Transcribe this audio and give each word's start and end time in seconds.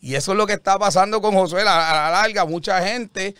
Y 0.00 0.14
eso 0.14 0.32
es 0.32 0.38
lo 0.38 0.46
que 0.46 0.52
está 0.52 0.78
pasando 0.78 1.20
con 1.20 1.34
Josué 1.34 1.62
a 1.62 1.64
la 1.64 2.10
larga. 2.10 2.44
Mucha 2.44 2.80
gente 2.82 3.34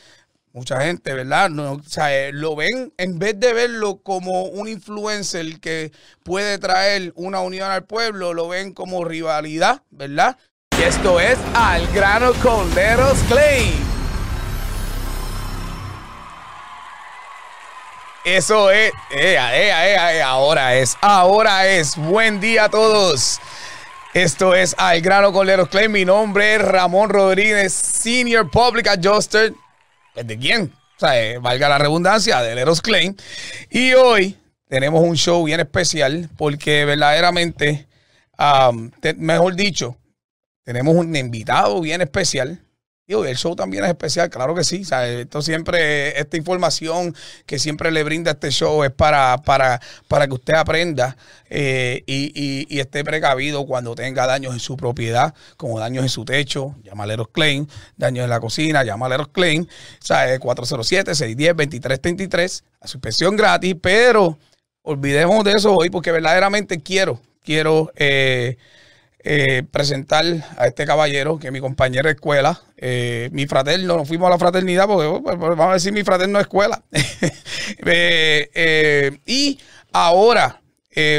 mucha 0.58 0.80
gente, 0.80 1.14
¿verdad? 1.14 1.50
No, 1.50 1.72
o 1.74 1.82
sea, 1.84 2.14
eh, 2.14 2.32
lo 2.32 2.56
ven, 2.56 2.92
en 2.96 3.18
vez 3.18 3.38
de 3.38 3.52
verlo 3.52 3.98
como 4.02 4.42
un 4.44 4.68
influencer 4.68 5.60
que 5.60 5.92
puede 6.24 6.58
traer 6.58 7.12
una 7.14 7.40
unión 7.40 7.70
al 7.70 7.84
pueblo, 7.84 8.34
lo 8.34 8.48
ven 8.48 8.72
como 8.72 9.04
rivalidad, 9.04 9.82
¿verdad? 9.90 10.36
Y 10.76 10.82
esto 10.82 11.20
es 11.20 11.38
Al 11.54 11.86
Grano 11.88 12.32
con 12.42 12.68
Clay. 12.70 13.72
Eso 18.24 18.70
es, 18.70 18.92
ahora 20.22 20.74
es, 20.74 20.96
ahora 21.00 21.68
es. 21.68 21.96
Buen 21.96 22.40
día 22.40 22.64
a 22.64 22.68
todos. 22.68 23.40
Esto 24.14 24.54
es 24.54 24.74
Al 24.78 25.00
Grano 25.02 25.32
con 25.32 25.46
Leros 25.46 25.68
Clay. 25.68 25.88
Mi 25.88 26.04
nombre 26.04 26.54
es 26.54 26.62
Ramón 26.62 27.10
Rodríguez, 27.10 27.72
Senior 27.72 28.50
Public 28.50 28.88
Adjuster 28.88 29.52
¿De 30.14 30.38
quién? 30.38 30.72
O 30.96 30.98
sea, 30.98 31.22
eh, 31.22 31.38
valga 31.38 31.68
la 31.68 31.78
redundancia, 31.78 32.40
de 32.40 32.60
Eros 32.60 32.82
Klein. 32.82 33.16
Y 33.70 33.92
hoy 33.92 34.36
tenemos 34.66 35.02
un 35.02 35.16
show 35.16 35.44
bien 35.44 35.60
especial 35.60 36.28
porque 36.36 36.84
verdaderamente, 36.84 37.86
mejor 39.16 39.54
dicho, 39.54 39.96
tenemos 40.64 40.96
un 40.96 41.14
invitado 41.14 41.80
bien 41.80 42.00
especial 42.00 42.60
el 43.08 43.36
show 43.36 43.56
también 43.56 43.84
es 43.84 43.90
especial, 43.90 44.28
claro 44.28 44.54
que 44.54 44.64
sí. 44.64 44.82
esto 44.82 45.40
siempre, 45.40 46.20
esta 46.20 46.36
información 46.36 47.14
que 47.46 47.58
siempre 47.58 47.90
le 47.90 48.04
brinda 48.04 48.32
este 48.32 48.50
show 48.50 48.84
es 48.84 48.90
para, 48.90 49.38
para, 49.38 49.80
para 50.08 50.26
que 50.26 50.34
usted 50.34 50.52
aprenda 50.52 51.16
eh, 51.48 52.02
y, 52.06 52.78
esté 52.78 53.02
precavido 53.04 53.64
cuando 53.66 53.94
tenga 53.94 54.26
daños 54.26 54.52
en 54.52 54.60
su 54.60 54.76
propiedad, 54.76 55.32
como 55.56 55.80
daños 55.80 56.02
en 56.02 56.10
su 56.10 56.26
techo, 56.26 56.74
llamaleros 56.84 57.28
claim, 57.28 57.66
daños 57.96 58.24
en 58.24 58.30
la 58.30 58.40
cocina, 58.40 58.84
llamaleros 58.84 59.28
claim. 59.28 59.66
Sea, 60.00 60.38
407-610-2333, 60.38 62.62
a 62.80 62.88
su 62.88 62.98
inspección 62.98 63.36
gratis, 63.36 63.74
pero 63.80 64.36
olvidemos 64.82 65.44
de 65.44 65.52
eso 65.52 65.74
hoy 65.74 65.88
porque 65.88 66.12
verdaderamente 66.12 66.78
quiero, 66.80 67.22
quiero... 67.42 67.90
Eh, 67.96 68.58
eh, 69.24 69.64
presentar 69.70 70.24
a 70.56 70.68
este 70.68 70.86
caballero, 70.86 71.38
que 71.38 71.48
es 71.48 71.52
mi 71.52 71.60
compañero 71.60 72.06
de 72.06 72.14
escuela, 72.14 72.62
eh, 72.76 73.28
mi 73.32 73.46
fraterno, 73.46 73.96
nos 73.96 74.06
fuimos 74.06 74.28
a 74.28 74.30
la 74.30 74.38
fraternidad 74.38 74.86
porque 74.86 75.06
oh, 75.06 75.20
pues, 75.20 75.36
pues, 75.36 75.56
vamos 75.56 75.70
a 75.70 75.74
decir 75.74 75.92
mi 75.92 76.04
fraterno 76.04 76.38
de 76.38 76.42
escuela. 76.42 76.82
Eh, 77.80 79.18
y 79.26 79.58
ahora, 79.92 80.62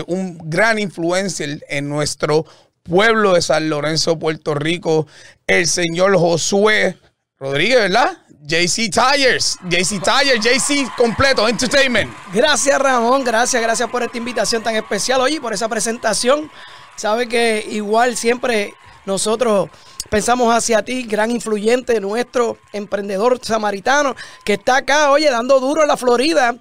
un 0.07 0.39
gran 0.49 0.79
influencer 0.79 1.63
en 1.69 1.87
nuestro 1.87 2.45
pueblo 2.81 3.33
de 3.33 3.41
San 3.41 3.69
Lorenzo, 3.69 4.17
Puerto 4.17 4.55
Rico, 4.55 5.07
el 5.45 5.67
señor 5.67 6.17
Josué 6.17 6.97
Rodríguez, 7.37 7.79
¿verdad? 7.81 8.17
JC 8.41 8.89
Tires, 8.89 9.57
JC 9.69 10.01
Tires, 10.01 10.39
JC 10.41 10.89
completo, 10.97 11.47
Entertainment. 11.47 12.11
Gracias 12.33 12.79
Ramón, 12.79 13.23
gracias, 13.23 13.61
gracias 13.61 13.89
por 13.89 14.01
esta 14.01 14.17
invitación 14.17 14.63
tan 14.63 14.75
especial 14.75 15.21
hoy, 15.21 15.39
por 15.39 15.53
esa 15.53 15.69
presentación. 15.69 16.49
Sabe 16.99 17.29
que 17.29 17.65
igual 17.71 18.17
siempre 18.17 18.73
nosotros 19.05 19.69
pensamos 20.09 20.53
hacia 20.53 20.83
ti, 20.83 21.03
gran 21.03 21.31
influyente, 21.31 22.01
nuestro 22.01 22.57
emprendedor 22.73 23.39
samaritano, 23.41 24.17
que 24.43 24.55
está 24.55 24.75
acá, 24.75 25.09
oye, 25.09 25.31
dando 25.31 25.61
duro 25.61 25.81
en 25.81 25.87
la 25.87 25.95
Florida 25.95 26.57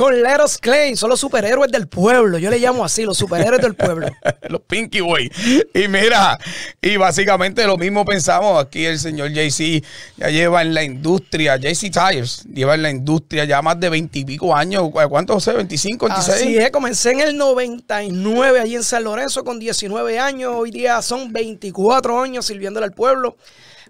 con 0.00 0.22
Let 0.22 0.42
Us 0.42 0.56
Claim. 0.56 0.96
Son 0.96 1.10
los 1.10 1.20
superhéroes 1.20 1.70
del 1.70 1.86
pueblo. 1.86 2.38
Yo 2.38 2.48
le 2.48 2.58
llamo 2.58 2.82
así, 2.82 3.02
los 3.02 3.18
superhéroes 3.18 3.60
del 3.60 3.74
pueblo. 3.74 4.06
los 4.48 4.62
Pinky 4.62 5.00
Boy. 5.00 5.30
Y 5.74 5.88
mira, 5.88 6.38
y 6.80 6.96
básicamente 6.96 7.66
lo 7.66 7.76
mismo 7.76 8.02
pensamos 8.06 8.64
aquí 8.64 8.86
el 8.86 8.98
señor 8.98 9.30
JC. 9.30 9.84
Ya 10.16 10.30
lleva 10.30 10.62
en 10.62 10.72
la 10.72 10.84
industria, 10.84 11.58
JC 11.58 11.90
Tires, 11.92 12.44
lleva 12.44 12.76
en 12.76 12.82
la 12.82 12.90
industria 12.90 13.44
ya 13.44 13.60
más 13.60 13.78
de 13.78 13.90
veintipico 13.90 14.56
años. 14.56 14.88
¿Cuántos 14.90 15.44
sé? 15.44 15.52
¿25, 15.52 15.58
26? 15.58 16.28
Así 16.28 16.56
es, 16.56 16.70
comencé 16.70 17.10
en 17.10 17.20
el 17.20 17.36
99 17.36 18.58
allí 18.58 18.76
en 18.76 18.84
San 18.84 19.04
Lorenzo 19.04 19.44
con 19.44 19.58
19 19.58 20.18
años. 20.18 20.54
Hoy 20.56 20.70
día 20.70 21.02
son 21.02 21.30
24 21.30 22.22
años 22.22 22.46
sirviéndole 22.46 22.86
al 22.86 22.92
pueblo. 22.92 23.36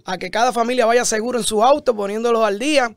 A 0.04 0.18
que 0.18 0.28
cada 0.28 0.52
familia 0.52 0.86
vaya 0.86 1.04
seguro 1.04 1.38
en 1.38 1.44
su 1.44 1.62
auto, 1.62 1.94
poniéndolo 1.94 2.44
al 2.44 2.58
día 2.58 2.96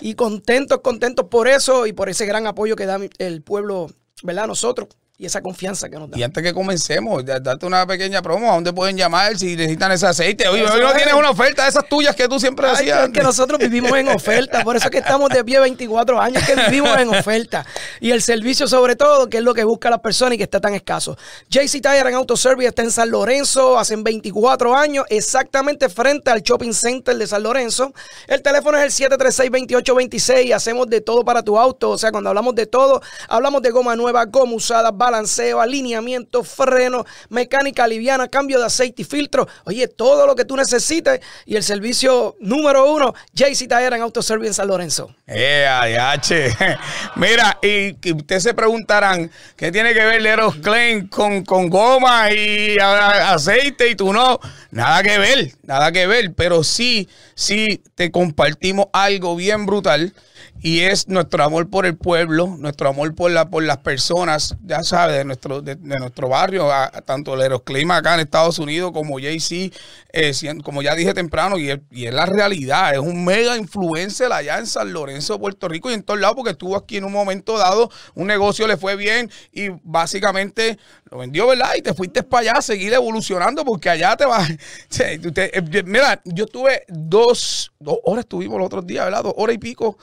y 0.00 0.14
contentos, 0.14 0.80
contentos 0.80 1.26
por 1.26 1.48
eso 1.48 1.86
y 1.86 1.92
por 1.92 2.08
ese 2.08 2.26
gran 2.26 2.46
apoyo 2.46 2.76
que 2.76 2.86
da 2.86 2.98
el 3.18 3.42
pueblo, 3.42 3.88
¿verdad? 4.22 4.46
Nosotros 4.46 4.88
y 5.18 5.26
esa 5.26 5.42
confianza 5.42 5.88
que 5.88 5.98
nos 5.98 6.10
da. 6.10 6.18
Y 6.18 6.22
antes 6.22 6.42
que 6.42 6.54
comencemos, 6.54 7.24
darte 7.24 7.66
una 7.66 7.86
pequeña 7.86 8.22
promo, 8.22 8.50
¿a 8.50 8.54
dónde 8.54 8.72
pueden 8.72 8.96
llamar 8.96 9.38
si 9.38 9.56
necesitan 9.56 9.92
ese 9.92 10.06
aceite? 10.06 10.48
Hoy 10.48 10.62
no 10.62 10.92
tienes 10.94 11.14
una 11.14 11.30
oferta 11.30 11.64
de 11.64 11.68
esas 11.68 11.86
tuyas 11.88 12.16
que 12.16 12.26
tú 12.28 12.40
siempre 12.40 12.68
decías. 12.68 13.06
Es 13.06 13.12
que 13.12 13.22
nosotros 13.22 13.58
vivimos 13.58 13.92
en 13.92 14.08
oferta, 14.08 14.64
por 14.64 14.76
eso 14.76 14.86
es 14.86 14.90
que 14.90 14.98
estamos 14.98 15.28
de 15.30 15.44
pie 15.44 15.60
24 15.60 16.20
años, 16.20 16.42
que 16.44 16.56
vivimos 16.56 16.96
en 16.98 17.08
oferta. 17.08 17.64
Y 18.00 18.10
el 18.10 18.22
servicio 18.22 18.66
sobre 18.66 18.96
todo, 18.96 19.28
que 19.28 19.38
es 19.38 19.44
lo 19.44 19.54
que 19.54 19.64
busca 19.64 19.90
la 19.90 20.00
persona 20.00 20.34
y 20.34 20.38
que 20.38 20.44
está 20.44 20.60
tan 20.60 20.74
escaso. 20.74 21.16
JC 21.48 21.80
Tire 21.82 22.08
en 22.08 22.14
Auto 22.14 22.36
Service 22.36 22.68
está 22.68 22.82
en 22.82 22.90
San 22.90 23.10
Lorenzo, 23.10 23.78
hacen 23.78 24.02
24 24.02 24.74
años, 24.74 25.04
exactamente 25.08 25.88
frente 25.88 26.30
al 26.30 26.42
Shopping 26.42 26.72
Center 26.72 27.16
de 27.16 27.26
San 27.26 27.42
Lorenzo. 27.42 27.92
El 28.26 28.42
teléfono 28.42 28.78
es 28.78 29.00
el 29.00 29.10
736-2826 29.10 30.52
hacemos 30.54 30.88
de 30.88 31.00
todo 31.00 31.24
para 31.24 31.42
tu 31.42 31.58
auto. 31.58 31.90
O 31.90 31.98
sea, 31.98 32.10
cuando 32.10 32.30
hablamos 32.30 32.54
de 32.54 32.66
todo, 32.66 33.02
hablamos 33.28 33.62
de 33.62 33.70
goma 33.70 33.96
nueva, 33.96 34.24
goma 34.26 34.54
usada, 34.54 34.92
balanceo, 35.12 35.60
alineamiento, 35.60 36.42
freno, 36.42 37.04
mecánica 37.28 37.86
liviana, 37.86 38.28
cambio 38.28 38.58
de 38.58 38.66
aceite 38.66 39.02
y 39.02 39.04
filtro. 39.04 39.46
Oye, 39.64 39.86
todo 39.88 40.26
lo 40.26 40.34
que 40.34 40.46
tú 40.46 40.56
necesites 40.56 41.20
y 41.44 41.56
el 41.56 41.62
servicio 41.62 42.36
número 42.40 42.90
uno, 42.90 43.14
JC 43.34 43.68
Tire 43.68 43.94
en 43.94 44.02
Autoservice 44.02 44.48
en 44.48 44.54
San 44.54 44.68
Lorenzo. 44.68 45.14
Eh, 45.26 45.66
Mira, 47.16 47.58
y 47.62 48.12
ustedes 48.12 48.42
se 48.42 48.54
preguntarán, 48.54 49.30
¿qué 49.56 49.70
tiene 49.70 49.92
que 49.92 50.04
ver 50.04 50.22
Leros 50.22 50.56
Klein 50.56 51.08
con, 51.08 51.44
con 51.44 51.68
goma 51.68 52.32
y 52.32 52.78
aceite 52.78 53.90
y 53.90 53.94
tú 53.94 54.12
no? 54.12 54.40
Nada 54.70 55.02
que 55.02 55.18
ver, 55.18 55.52
nada 55.62 55.92
que 55.92 56.06
ver, 56.06 56.32
pero 56.34 56.64
sí, 56.64 57.08
sí 57.34 57.82
te 57.94 58.10
compartimos 58.10 58.86
algo 58.92 59.36
bien 59.36 59.66
brutal 59.66 60.14
y 60.62 60.80
es 60.80 61.08
nuestro 61.08 61.42
amor 61.42 61.68
por 61.68 61.86
el 61.86 61.96
pueblo, 61.96 62.54
nuestro 62.56 62.88
amor 62.88 63.12
por, 63.16 63.32
la, 63.32 63.50
por 63.50 63.64
las 63.64 63.78
personas, 63.78 64.56
ya 64.62 64.84
sabes, 64.84 65.16
de 65.16 65.24
nuestro, 65.24 65.60
de, 65.60 65.74
nuestro 65.76 66.28
barrio, 66.28 66.70
tanto 67.04 67.34
el 67.34 67.42
Aeroclima 67.42 67.96
acá 67.96 68.14
en 68.14 68.20
Estados 68.20 68.60
Unidos 68.60 68.92
como 68.92 69.18
JC, 69.18 69.72
eh, 70.12 70.32
como 70.62 70.80
ya 70.82 70.94
dije 70.94 71.14
temprano, 71.14 71.58
y 71.58 71.70
es, 71.70 71.80
la 71.90 72.26
realidad, 72.26 72.94
es 72.94 73.00
un 73.00 73.24
mega 73.24 73.56
influencer 73.56 74.32
allá 74.32 74.60
en 74.60 74.68
San 74.68 74.92
Lorenzo, 74.92 75.40
Puerto 75.40 75.66
Rico 75.66 75.90
y 75.90 75.94
en 75.94 76.04
todos 76.04 76.20
lados, 76.20 76.36
porque 76.36 76.52
estuvo 76.52 76.76
aquí 76.76 76.96
en 76.96 77.04
un 77.04 77.12
momento 77.12 77.58
dado, 77.58 77.90
un 78.14 78.28
negocio 78.28 78.68
le 78.68 78.76
fue 78.76 78.94
bien 78.94 79.32
y 79.50 79.68
básicamente 79.82 80.78
lo 81.10 81.18
vendió, 81.18 81.48
¿verdad? 81.48 81.74
Y 81.76 81.82
te 81.82 81.92
fuiste 81.92 82.22
para 82.22 82.42
allá 82.42 82.52
a 82.58 82.62
seguir 82.62 82.92
evolucionando 82.92 83.64
porque 83.64 83.90
allá 83.90 84.16
te 84.16 84.26
vas. 84.26 84.48
Eh, 85.02 85.82
mira, 85.84 86.20
yo 86.24 86.46
tuve 86.46 86.84
dos, 86.88 87.72
dos 87.80 87.98
horas, 88.04 88.24
estuvimos 88.24 88.58
los 88.58 88.66
otros 88.66 88.86
días, 88.86 89.04
¿verdad? 89.04 89.24
Dos 89.24 89.34
horas 89.36 89.56
y 89.56 89.58
pico 89.58 89.98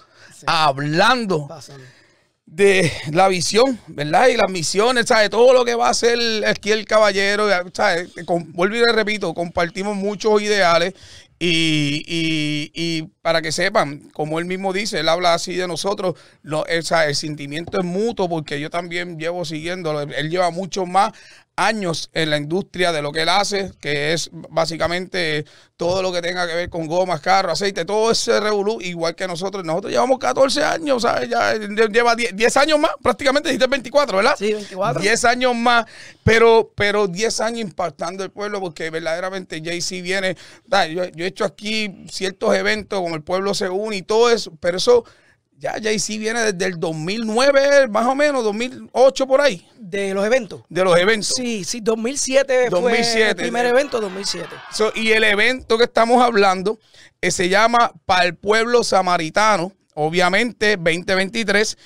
hablando 0.48 1.48
de 2.46 2.92
la 3.12 3.28
visión, 3.28 3.80
¿verdad? 3.88 4.28
Y 4.28 4.38
las 4.38 4.50
misiones, 4.50 5.06
¿sabes? 5.08 5.30
Todo 5.30 5.54
lo 5.54 5.64
que 5.66 5.76
va 5.76 5.88
a 5.88 5.92
hacer 5.92 6.18
aquí 6.48 6.72
el 6.72 6.86
caballero, 6.86 7.48
¿sabes? 7.74 8.10
vuelvo 8.26 8.76
y 8.76 8.80
le 8.80 8.92
repito, 8.92 9.34
compartimos 9.34 9.96
muchos 9.96 10.42
ideales 10.42 10.96
y, 11.42 12.04
y, 12.74 13.04
para 13.22 13.42
que 13.42 13.54
sepan, 13.54 14.10
como 14.14 14.40
él 14.40 14.46
mismo 14.46 14.74
dice, 14.74 15.00
él 15.00 15.08
habla 15.08 15.34
así 15.34 15.56
de 15.56 15.68
nosotros, 15.68 16.16
lo, 16.42 16.66
el 16.66 16.84
sentimiento 17.16 17.80
es 17.80 17.86
mutuo 17.86 18.28
porque 18.28 18.60
yo 18.60 18.70
también 18.70 19.18
llevo 19.18 19.46
siguiendo, 19.46 20.02
él 20.02 20.30
lleva 20.30 20.52
mucho 20.52 20.86
más 20.86 21.14
años 21.60 22.10
en 22.14 22.30
la 22.30 22.38
industria 22.38 22.92
de 22.92 23.02
lo 23.02 23.12
que 23.12 23.24
él 23.24 23.30
hace, 23.30 23.72
que 23.82 24.14
es 24.14 24.30
básicamente 24.32 25.46
todo 25.76 26.02
lo 26.02 26.12
que 26.12 26.22
tenga 26.22 26.48
que 26.48 26.56
ver 26.56 26.70
con 26.70 26.88
gomas, 26.88 27.20
carros, 27.20 27.54
aceite, 27.54 27.86
todo 27.86 28.12
ese 28.12 28.40
revolú, 28.40 28.80
igual 28.82 29.16
que 29.16 29.28
nosotros. 29.28 29.64
Nosotros 29.66 29.92
llevamos 29.92 30.20
14 30.20 30.64
años, 30.64 31.02
¿sabes? 31.02 31.30
Ya 31.30 31.54
lleva 31.56 32.16
10, 32.16 32.58
años 32.58 32.80
más, 32.80 32.92
prácticamente 33.02 33.50
dijiste 33.50 33.68
24, 33.68 34.18
¿verdad? 34.18 34.36
Sí, 34.38 34.54
24. 34.54 35.02
10 35.02 35.26
años 35.26 35.56
más, 35.56 35.86
pero, 36.24 36.72
pero 36.76 37.08
10 37.08 37.42
años 37.42 37.62
impactando 37.62 38.24
el 38.24 38.32
pueblo, 38.32 38.62
porque 38.62 38.90
verdaderamente 38.90 39.62
JC 39.62 40.02
viene, 40.02 40.38
yo, 40.94 41.06
yo 41.06 41.26
he 41.26 41.28
hecho 41.28 41.44
aquí 41.46 42.06
ciertos 42.10 42.56
eventos 42.56 43.00
como 43.02 43.16
el 43.16 43.22
pueblo 43.22 43.54
se 43.54 43.70
une 43.70 43.98
y 43.98 44.02
todo 44.02 44.30
eso, 44.30 44.54
pero 44.60 44.78
eso 44.78 45.04
ya 45.60 45.74
Jay-Z 45.74 46.18
viene 46.20 46.40
desde 46.54 46.66
el 46.66 46.80
2009, 46.80 47.90
más 47.90 48.06
o 48.06 48.16
menos, 48.16 48.44
2008 48.46 49.28
por 49.28 49.42
ahí. 49.42 49.68
De 49.78 50.14
los 50.14 50.26
eventos. 50.26 50.64
De 50.70 50.84
los 50.84 50.98
eventos. 50.98 51.34
Sí, 51.36 51.66
sí, 51.66 51.82
2007, 51.82 52.70
2007 52.70 53.20
fue 53.20 53.30
el 53.30 53.36
primer 53.36 53.66
evento, 53.66 54.00
2007. 54.00 54.48
y 54.96 55.12
el 55.12 55.26
evento 55.26 55.78
que 55.78 55.84
estamos 55.84 56.24
hablando 56.24 56.80
eh, 57.22 57.32
se 57.32 57.50
llama 57.50 57.92
Para 58.06 58.24
el 58.24 58.36
Pueblo 58.36 58.84
Samaritano, 58.84 59.74
obviamente 59.96 60.78
2023. 60.78 61.78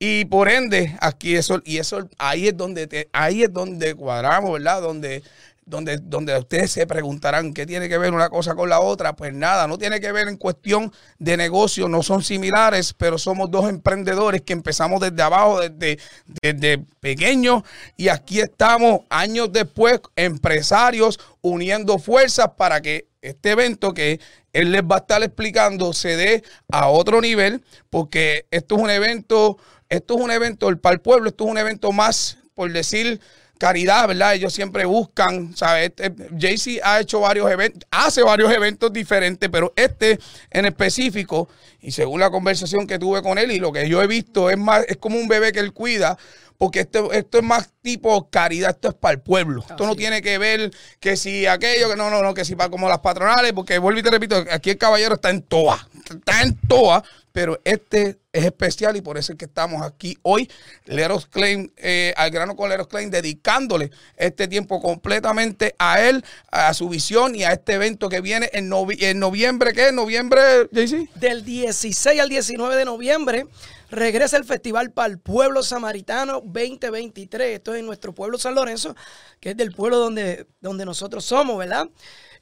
Y 0.00 0.24
por 0.26 0.48
ende, 0.48 0.96
aquí 1.00 1.34
eso, 1.34 1.60
y 1.64 1.78
eso, 1.78 2.08
ahí 2.18 2.48
es 2.48 2.56
donde 2.56 3.08
ahí 3.12 3.42
es 3.42 3.52
donde 3.52 3.94
cuadramos, 3.94 4.52
¿verdad? 4.52 4.80
Donde 4.80 5.24
donde, 5.68 5.98
donde 5.98 6.36
ustedes 6.38 6.72
se 6.72 6.86
preguntarán 6.86 7.52
qué 7.52 7.66
tiene 7.66 7.88
que 7.88 7.98
ver 7.98 8.12
una 8.12 8.28
cosa 8.28 8.54
con 8.54 8.68
la 8.68 8.80
otra. 8.80 9.14
Pues 9.14 9.32
nada, 9.34 9.66
no 9.66 9.78
tiene 9.78 10.00
que 10.00 10.12
ver 10.12 10.28
en 10.28 10.36
cuestión 10.36 10.92
de 11.18 11.36
negocio, 11.36 11.88
no 11.88 12.02
son 12.02 12.22
similares, 12.22 12.94
pero 12.94 13.18
somos 13.18 13.50
dos 13.50 13.68
emprendedores 13.68 14.42
que 14.42 14.52
empezamos 14.52 15.00
desde 15.00 15.22
abajo, 15.22 15.60
desde, 15.60 15.98
desde 16.42 16.78
pequeños, 17.00 17.62
y 17.96 18.08
aquí 18.08 18.40
estamos 18.40 19.00
años 19.08 19.52
después, 19.52 20.00
empresarios 20.16 21.18
uniendo 21.40 21.98
fuerzas 21.98 22.50
para 22.56 22.80
que 22.80 23.08
este 23.22 23.50
evento 23.50 23.94
que 23.94 24.20
él 24.52 24.72
les 24.72 24.82
va 24.82 24.96
a 24.96 24.98
estar 24.98 25.22
explicando 25.22 25.92
se 25.92 26.16
dé 26.16 26.42
a 26.70 26.88
otro 26.88 27.20
nivel, 27.20 27.62
porque 27.90 28.46
esto 28.50 28.76
es 28.76 28.82
un 28.82 28.90
evento, 28.90 29.58
esto 29.88 30.16
es 30.16 30.20
un 30.20 30.30
evento 30.30 30.74
para 30.80 30.94
el 30.94 31.00
pueblo, 31.00 31.28
esto 31.28 31.44
es 31.44 31.50
un 31.50 31.58
evento 31.58 31.92
más, 31.92 32.38
por 32.54 32.72
decir, 32.72 33.20
caridad, 33.58 34.08
¿verdad? 34.08 34.34
Ellos 34.34 34.52
siempre 34.52 34.84
buscan, 34.84 35.54
¿sabes? 35.56 35.92
Este, 35.96 36.12
Jaycee 36.38 36.80
ha 36.82 37.00
hecho 37.00 37.20
varios 37.20 37.50
eventos, 37.50 37.86
hace 37.90 38.22
varios 38.22 38.52
eventos 38.52 38.92
diferentes, 38.92 39.48
pero 39.50 39.72
este 39.76 40.18
en 40.50 40.64
específico, 40.64 41.48
y 41.80 41.90
según 41.90 42.20
la 42.20 42.30
conversación 42.30 42.86
que 42.86 42.98
tuve 42.98 43.22
con 43.22 43.38
él 43.38 43.50
y 43.50 43.58
lo 43.58 43.72
que 43.72 43.88
yo 43.88 44.02
he 44.02 44.06
visto, 44.06 44.50
es 44.50 44.56
más, 44.56 44.84
es 44.88 44.96
como 44.96 45.18
un 45.18 45.28
bebé 45.28 45.52
que 45.52 45.60
él 45.60 45.72
cuida, 45.72 46.16
porque 46.58 46.80
esto, 46.80 47.12
esto 47.12 47.38
es 47.38 47.44
más 47.44 47.70
tipo 47.82 48.28
caridad, 48.30 48.70
esto 48.70 48.88
es 48.88 48.94
para 48.94 49.14
el 49.14 49.20
pueblo. 49.20 49.64
esto 49.68 49.86
no 49.86 49.94
tiene 49.94 50.22
que 50.22 50.38
ver 50.38 50.72
que 50.98 51.16
si 51.16 51.46
aquello, 51.46 51.88
que 51.88 51.96
no, 51.96 52.10
no, 52.10 52.20
no, 52.20 52.34
que 52.34 52.44
si 52.44 52.56
para 52.56 52.68
como 52.68 52.88
las 52.88 52.98
patronales, 52.98 53.52
porque 53.52 53.78
vuelvo 53.78 54.00
y 54.00 54.02
te 54.02 54.10
repito, 54.10 54.44
aquí 54.50 54.70
el 54.70 54.78
caballero 54.78 55.14
está 55.14 55.30
en 55.30 55.42
toa, 55.42 55.88
está 56.14 56.42
en 56.42 56.56
toa, 56.68 57.02
pero 57.32 57.60
este 57.64 58.18
es 58.32 58.44
especial 58.44 58.96
y 58.96 59.00
por 59.00 59.18
eso 59.18 59.32
es 59.32 59.38
que 59.38 59.44
estamos 59.44 59.82
aquí 59.82 60.18
hoy, 60.22 60.50
Leros 60.86 61.26
Claim, 61.26 61.70
eh, 61.76 62.12
al 62.16 62.30
grano 62.30 62.56
con 62.56 62.68
Leros 62.68 62.88
Claim, 62.88 63.10
dedicándole 63.10 63.90
este 64.16 64.48
tiempo 64.48 64.80
completamente 64.80 65.74
a 65.78 66.00
él, 66.00 66.24
a 66.50 66.72
su 66.74 66.88
visión 66.88 67.34
y 67.34 67.44
a 67.44 67.52
este 67.52 67.74
evento 67.74 68.08
que 68.08 68.20
viene 68.20 68.50
en, 68.52 68.72
en 68.72 69.18
noviembre, 69.18 69.72
¿qué? 69.72 69.92
¿Noviembre, 69.92 70.40
JC? 70.72 71.10
Del 71.14 71.44
16 71.44 72.20
al 72.20 72.28
19 72.28 72.76
de 72.76 72.84
noviembre 72.84 73.46
regresa 73.90 74.36
el 74.36 74.44
Festival 74.44 74.90
para 74.92 75.08
el 75.08 75.18
Pueblo 75.18 75.62
Samaritano 75.62 76.40
2023. 76.44 77.56
Esto 77.56 77.74
es 77.74 77.80
en 77.80 77.86
nuestro 77.86 78.14
pueblo 78.14 78.38
San 78.38 78.54
Lorenzo, 78.54 78.94
que 79.40 79.50
es 79.50 79.56
del 79.56 79.72
pueblo 79.72 79.98
donde, 79.98 80.46
donde 80.60 80.84
nosotros 80.84 81.24
somos, 81.24 81.58
¿verdad? 81.58 81.88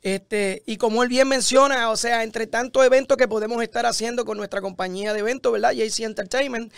Este, 0.07 0.63
y 0.67 0.77
como 0.77 1.03
él 1.03 1.09
bien 1.09 1.27
menciona, 1.27 1.91
o 1.91 1.97
sea, 1.97 2.23
entre 2.23 2.47
tantos 2.47 2.87
eventos 2.87 3.17
que 3.17 3.27
podemos 3.27 3.61
estar 3.61 3.87
haciendo 3.87 4.25
con 4.25 4.39
nuestra 4.39 4.61
compañía 4.61 5.13
de 5.13 5.19
eventos, 5.19 5.53
¿verdad? 5.53 5.73
JC 5.73 6.05
Entertainment, 6.05 6.73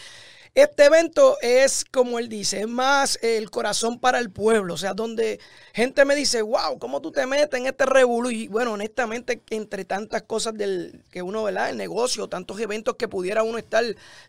este 0.55 0.87
evento 0.87 1.37
es, 1.41 1.85
como 1.85 2.19
él 2.19 2.29
dice, 2.29 2.61
es 2.61 2.69
más 2.69 3.19
el 3.23 3.51
corazón 3.51 3.99
para 3.99 4.19
el 4.19 4.31
pueblo, 4.31 4.75
o 4.75 4.77
sea, 4.77 4.95
donde 4.95 5.41
gente 5.73 6.05
me 6.05 6.15
dice, 6.15 6.43
wow, 6.43 6.79
¿cómo 6.79 7.01
tú 7.01 7.13
te 7.13 7.27
metes 7.27 7.61
en 7.61 7.67
este 7.67 7.87
revuelo? 7.87 8.31
Y 8.31 8.49
bueno, 8.49 8.73
honestamente, 8.73 9.41
entre 9.51 9.85
tantas 9.85 10.23
cosas 10.23 10.55
del 10.55 11.03
que 11.11 11.23
uno, 11.23 11.45
¿verdad? 11.45 11.71
El 11.71 11.77
negocio, 11.77 12.29
tantos 12.29 12.59
eventos 12.61 12.97
que 12.97 13.09
pudiera 13.09 13.43
uno 13.43 13.59
estar 13.59 13.85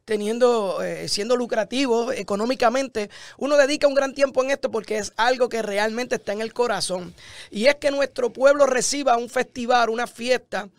teniendo, 0.05 0.83
eh, 0.83 1.07
siendo 1.07 1.35
lucrativo 1.35 2.11
económicamente, 2.11 3.09
uno 3.37 3.57
dedica 3.57 3.87
un 3.87 3.95
gran 3.95 4.13
tiempo 4.13 4.43
en 4.43 4.51
esto 4.51 4.69
porque 4.69 4.97
es 4.97 5.13
algo 5.15 5.49
que 5.49 5.61
realmente 5.61 6.15
está 6.15 6.33
en 6.33 6.41
el 6.41 6.53
corazón. 6.53 7.13
Y 7.49 7.65
es 7.65 7.75
que 7.75 7.91
nuestro 7.91 8.31
pueblo 8.31 8.65
reciba 8.65 9.17
un 9.17 9.29
festival, 9.29 9.89
una 9.89 10.07
fiesta, 10.07 10.69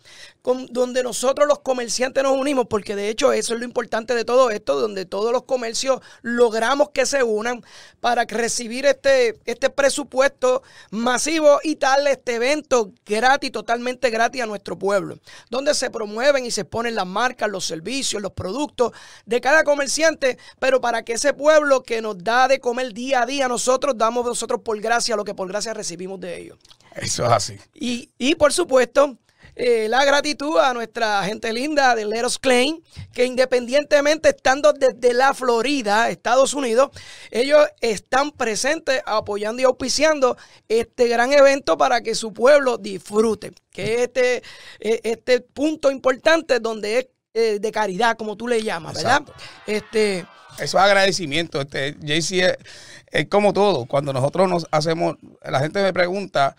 donde 0.43 1.03
nosotros 1.03 1.47
los 1.47 1.61
comerciantes 1.61 2.23
nos 2.23 2.37
unimos, 2.37 2.67
porque 2.67 2.97
de 2.97 3.09
hecho 3.09 3.33
eso 3.33 3.55
es 3.55 3.61
lo 3.61 3.67
importante 3.67 4.15
de 4.15 4.25
todo 4.25 4.51
esto, 4.51 4.81
donde 4.81 5.05
todos 5.31 5.43
los 5.43 5.45
comercios 5.45 6.01
logramos 6.23 6.91
que 6.91 7.07
se 7.07 7.23
unan 7.23 7.63
para 8.01 8.25
recibir 8.25 8.85
este, 8.87 9.39
este 9.45 9.71
presupuesto 9.71 10.63
masivo 10.91 11.61
y 11.63 11.77
darle 11.77 12.13
este 12.13 12.35
evento 12.35 12.93
gratis, 13.07 13.53
totalmente 13.53 14.11
gratis 14.11 14.43
a 14.43 14.47
nuestro 14.47 14.77
pueblo, 14.77 15.19
donde 15.49 15.75
se 15.75 15.91
promueven 15.91 16.45
y 16.47 16.51
se 16.51 16.65
ponen 16.65 16.97
las 16.97 17.07
marcas, 17.07 17.49
los 17.49 17.65
servicios, 17.65 18.21
los 18.21 18.33
productos 18.33 18.93
de 19.25 19.41
cada 19.41 19.63
comerciante, 19.63 20.37
pero 20.59 20.81
para 20.81 21.05
que 21.05 21.13
ese 21.13 21.33
pueblo 21.33 21.83
que 21.83 22.03
nos 22.03 22.19
da 22.19 22.49
de 22.49 22.59
comer 22.59 22.93
día 22.93 23.23
a 23.23 23.27
día, 23.27 23.47
nosotros 23.47 23.97
damos 23.97 24.25
nosotros 24.25 24.61
por 24.65 24.81
gracia 24.81 25.15
lo 25.15 25.25
que 25.25 25.35
por 25.35 25.47
gracia 25.47 25.75
recibimos 25.75 26.19
de 26.19 26.39
ellos. 26.39 26.59
Eso 26.97 27.25
es 27.25 27.31
así. 27.31 27.57
Y, 27.75 28.11
y 28.19 28.35
por 28.35 28.53
supuesto, 28.53 29.17
eh, 29.63 29.89
la 29.91 30.07
gratitud 30.07 30.59
a 30.59 30.73
nuestra 30.73 31.23
gente 31.25 31.53
linda 31.53 31.95
de 31.95 32.07
Leros 32.07 32.39
Klein, 32.39 32.83
que 33.13 33.27
independientemente 33.27 34.31
estando 34.31 34.73
desde 34.73 35.13
la 35.13 35.35
Florida, 35.35 36.09
Estados 36.09 36.55
Unidos, 36.55 36.89
ellos 37.31 37.67
están 37.83 38.31
presentes 38.31 39.03
apoyando 39.05 39.61
y 39.61 39.67
auspiciando 39.67 40.39
este 40.67 41.09
gran 41.09 41.35
evento 41.35 41.77
para 41.77 42.01
que 42.01 42.15
su 42.15 42.33
pueblo 42.33 42.79
disfrute. 42.79 43.53
Que 43.71 43.97
es 43.97 44.01
este, 44.01 44.37
eh, 44.81 45.01
este 45.05 45.41
punto 45.41 45.91
importante 45.91 46.59
donde 46.59 46.99
es 46.99 47.09
eh, 47.35 47.59
de 47.61 47.71
caridad, 47.71 48.17
como 48.17 48.37
tú 48.37 48.49
le 48.49 48.63
llamas, 48.63 48.95
¿verdad? 48.95 49.25
Este. 49.67 50.27
Eso 50.55 50.79
es 50.79 50.85
agradecimiento. 50.85 51.61
Este, 51.61 51.97
JC 52.01 52.57
es 53.11 53.29
como 53.29 53.53
todo. 53.53 53.85
Cuando 53.85 54.15
nosotros 54.15 54.49
nos 54.49 54.67
hacemos, 54.71 55.17
la 55.43 55.61
gente 55.61 55.83
me 55.83 55.93
pregunta, 55.93 56.57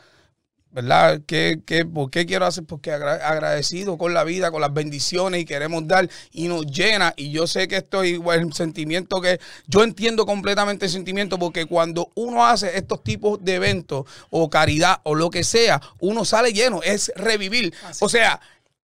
¿verdad? 0.72 1.22
¿Qué, 1.26 1.62
qué, 1.66 1.86
por 1.86 2.10
qué 2.10 2.26
quiero 2.26 2.46
hacer? 2.46 2.64
Porque 2.64 2.92
agradecido 2.92 3.98
con 3.98 4.14
la 4.14 4.24
vida, 4.24 4.52
con 4.52 4.62
las 4.62 4.74
bendiciones 4.74 5.42
y 5.42 5.46
queremos 5.46 5.88
dar 5.88 6.10
y 6.32 6.48
nos 6.48 6.66
llena. 6.66 7.14
Y 7.18 7.32
yo 7.32 7.48
sé 7.48 7.68
que 7.68 7.78
esto 7.78 8.04
es 8.04 8.20
el 8.34 8.54
sentimiento 8.54 9.22
que 9.22 9.40
yo 9.68 9.84
entiendo 9.84 10.26
completamente 10.26 10.86
el 10.86 10.92
sentimiento 10.92 11.38
porque 11.38 11.66
cuando 11.66 12.10
uno 12.16 12.46
hace 12.46 12.78
estos 12.78 13.04
tipos 13.04 13.44
de 13.44 13.56
eventos 13.56 14.06
o 14.30 14.50
caridad 14.50 15.02
o 15.04 15.16
lo 15.16 15.30
que 15.30 15.44
sea, 15.44 15.82
uno 16.00 16.26
sale 16.26 16.54
lleno, 16.54 16.82
es 16.84 17.12
revivir. 17.16 17.74
O 18.00 18.08
sea, 18.08 18.40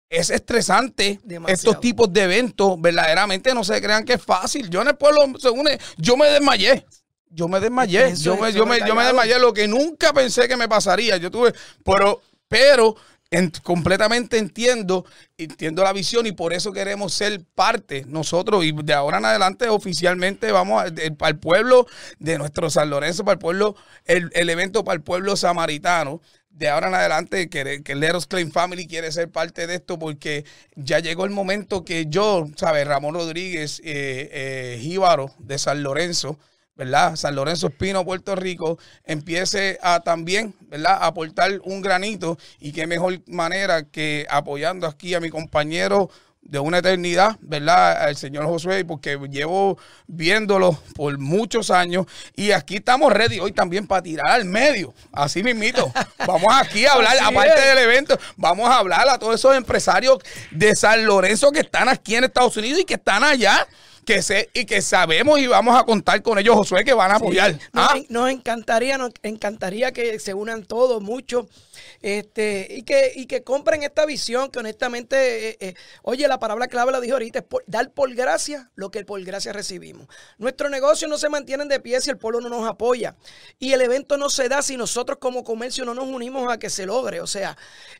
es 0.08 0.30
estresante 0.30 1.20
estos 1.48 1.80
tipos 1.80 2.12
de 2.12 2.22
eventos, 2.22 2.78
verdaderamente 2.80 3.54
no 3.54 3.64
se 3.64 3.80
crean 3.80 4.04
que 4.04 4.14
es 4.14 4.22
fácil. 4.22 4.68
Yo 4.68 4.82
en 4.82 4.88
el 4.88 4.96
pueblo, 4.96 5.38
según 5.38 5.68
yo 5.96 6.16
me 6.16 6.26
desmayé 6.26 6.84
yo 7.34 7.48
me 7.48 7.60
desmayé. 7.60 8.14
yo 8.16 8.36
me, 8.36 8.52
yo, 8.52 8.66
me, 8.66 8.78
yo 8.86 8.94
me 8.94 9.04
desmayé, 9.04 9.38
lo 9.38 9.52
que 9.52 9.66
nunca 9.66 10.12
pensé 10.12 10.48
que 10.48 10.56
me 10.56 10.68
pasaría. 10.68 11.16
Yo 11.16 11.30
tuve, 11.30 11.52
pero, 11.84 12.20
pero 12.48 12.96
completamente 13.62 14.38
entiendo, 14.38 15.06
entiendo 15.38 15.82
la 15.82 15.92
visión 15.92 16.26
y 16.26 16.32
por 16.32 16.52
eso 16.52 16.72
queremos 16.72 17.14
ser 17.14 17.42
parte 17.54 18.04
nosotros 18.06 18.64
y 18.64 18.72
de 18.72 18.92
ahora 18.92 19.18
en 19.18 19.24
adelante 19.24 19.68
oficialmente 19.68 20.52
vamos 20.52 20.84
para 21.16 21.30
el 21.30 21.38
pueblo 21.38 21.86
de 22.18 22.38
nuestro 22.38 22.68
San 22.68 22.90
Lorenzo, 22.90 23.24
para 23.24 23.34
el 23.34 23.38
pueblo, 23.38 23.74
el, 24.04 24.30
evento 24.50 24.84
para 24.84 24.96
el 24.96 25.02
pueblo 25.02 25.36
samaritano. 25.36 26.20
De 26.50 26.68
ahora 26.68 26.88
en 26.88 26.94
adelante, 26.94 27.48
que, 27.48 27.82
que 27.82 27.94
Leros 27.94 28.26
Claim 28.26 28.50
Family 28.50 28.86
quiere 28.86 29.10
ser 29.10 29.30
parte 29.30 29.66
de 29.66 29.76
esto 29.76 29.98
porque 29.98 30.44
ya 30.76 30.98
llegó 30.98 31.24
el 31.24 31.30
momento 31.30 31.82
que 31.82 32.04
yo, 32.08 32.46
¿sabes? 32.56 32.86
Ramón 32.86 33.14
Rodríguez, 33.14 33.80
eh, 33.82 34.28
eh, 34.30 34.78
Jíbaro 34.82 35.32
de 35.38 35.56
San 35.56 35.82
Lorenzo, 35.82 36.38
¿verdad? 36.76 37.16
San 37.16 37.34
Lorenzo 37.34 37.68
Espino, 37.68 38.04
Puerto 38.04 38.34
Rico, 38.34 38.78
empiece 39.04 39.78
a 39.82 40.00
también, 40.00 40.54
¿verdad? 40.60 40.98
aportar 41.00 41.60
un 41.64 41.82
granito 41.82 42.38
y 42.58 42.72
qué 42.72 42.86
mejor 42.86 43.20
manera 43.26 43.84
que 43.84 44.26
apoyando 44.30 44.86
aquí 44.86 45.14
a 45.14 45.20
mi 45.20 45.30
compañero 45.30 46.10
de 46.42 46.58
una 46.58 46.78
eternidad, 46.78 47.36
¿verdad? 47.40 48.08
El 48.08 48.16
señor 48.16 48.46
Josué, 48.46 48.84
porque 48.84 49.16
llevo 49.30 49.78
viéndolo 50.08 50.76
por 50.94 51.16
muchos 51.18 51.70
años 51.70 52.06
y 52.34 52.50
aquí 52.50 52.76
estamos 52.76 53.12
ready 53.12 53.38
hoy 53.38 53.52
también 53.52 53.86
para 53.86 54.02
tirar 54.02 54.28
al 54.28 54.44
medio, 54.44 54.92
así 55.12 55.42
mismito. 55.42 55.92
Vamos 56.26 56.52
aquí 56.54 56.84
a 56.84 56.94
hablar, 56.94 57.16
aparte 57.22 57.60
del 57.60 57.78
evento, 57.78 58.18
vamos 58.36 58.68
a 58.68 58.78
hablar 58.78 59.08
a 59.08 59.18
todos 59.18 59.34
esos 59.34 59.56
empresarios 59.56 60.18
de 60.50 60.74
San 60.76 61.04
Lorenzo 61.04 61.50
que 61.50 61.60
están 61.60 61.88
aquí 61.88 62.14
en 62.14 62.24
Estados 62.24 62.56
Unidos 62.56 62.80
y 62.80 62.84
que 62.84 62.94
están 62.94 63.24
allá 63.24 63.66
que 64.04 64.22
sé 64.22 64.50
y 64.52 64.64
que 64.64 64.82
sabemos 64.82 65.38
y 65.38 65.46
vamos 65.46 65.78
a 65.78 65.84
contar 65.84 66.22
con 66.22 66.38
ellos, 66.38 66.56
Josué, 66.56 66.84
que 66.84 66.92
van 66.92 67.12
a 67.12 67.16
apoyar. 67.16 67.58
¿Ah? 67.72 67.94
Nos, 68.08 68.30
encantaría, 68.30 68.98
nos 68.98 69.12
encantaría 69.22 69.92
que 69.92 70.18
se 70.18 70.34
unan 70.34 70.64
todos 70.64 71.00
mucho 71.00 71.48
este, 72.00 72.66
y, 72.70 72.82
que, 72.82 73.12
y 73.14 73.26
que 73.26 73.44
compren 73.44 73.82
esta 73.82 74.04
visión 74.04 74.50
que 74.50 74.58
honestamente, 74.58 75.50
eh, 75.50 75.56
eh, 75.60 75.74
oye, 76.02 76.26
la 76.26 76.38
palabra 76.38 76.66
clave 76.66 76.90
la 76.90 77.00
dijo 77.00 77.14
ahorita, 77.14 77.40
es 77.40 77.44
dar 77.66 77.90
por 77.92 78.12
gracia 78.14 78.70
lo 78.74 78.90
que 78.90 79.04
por 79.04 79.22
gracia 79.22 79.52
recibimos. 79.52 80.08
Nuestro 80.38 80.68
negocio 80.68 81.06
no 81.06 81.16
se 81.16 81.28
mantiene 81.28 81.64
de 81.66 81.80
pie 81.80 82.00
si 82.00 82.10
el 82.10 82.18
pueblo 82.18 82.40
no 82.40 82.48
nos 82.48 82.68
apoya. 82.68 83.14
Y 83.58 83.72
el 83.72 83.82
evento 83.82 84.16
no 84.16 84.30
se 84.30 84.48
da 84.48 84.62
si 84.62 84.76
nosotros 84.76 85.18
como 85.18 85.44
comercio 85.44 85.84
no 85.84 85.94
nos 85.94 86.06
unimos 86.06 86.52
a 86.52 86.58
que 86.58 86.70
se 86.70 86.86
logre. 86.86 87.20
O 87.20 87.26
sea, 87.26 87.56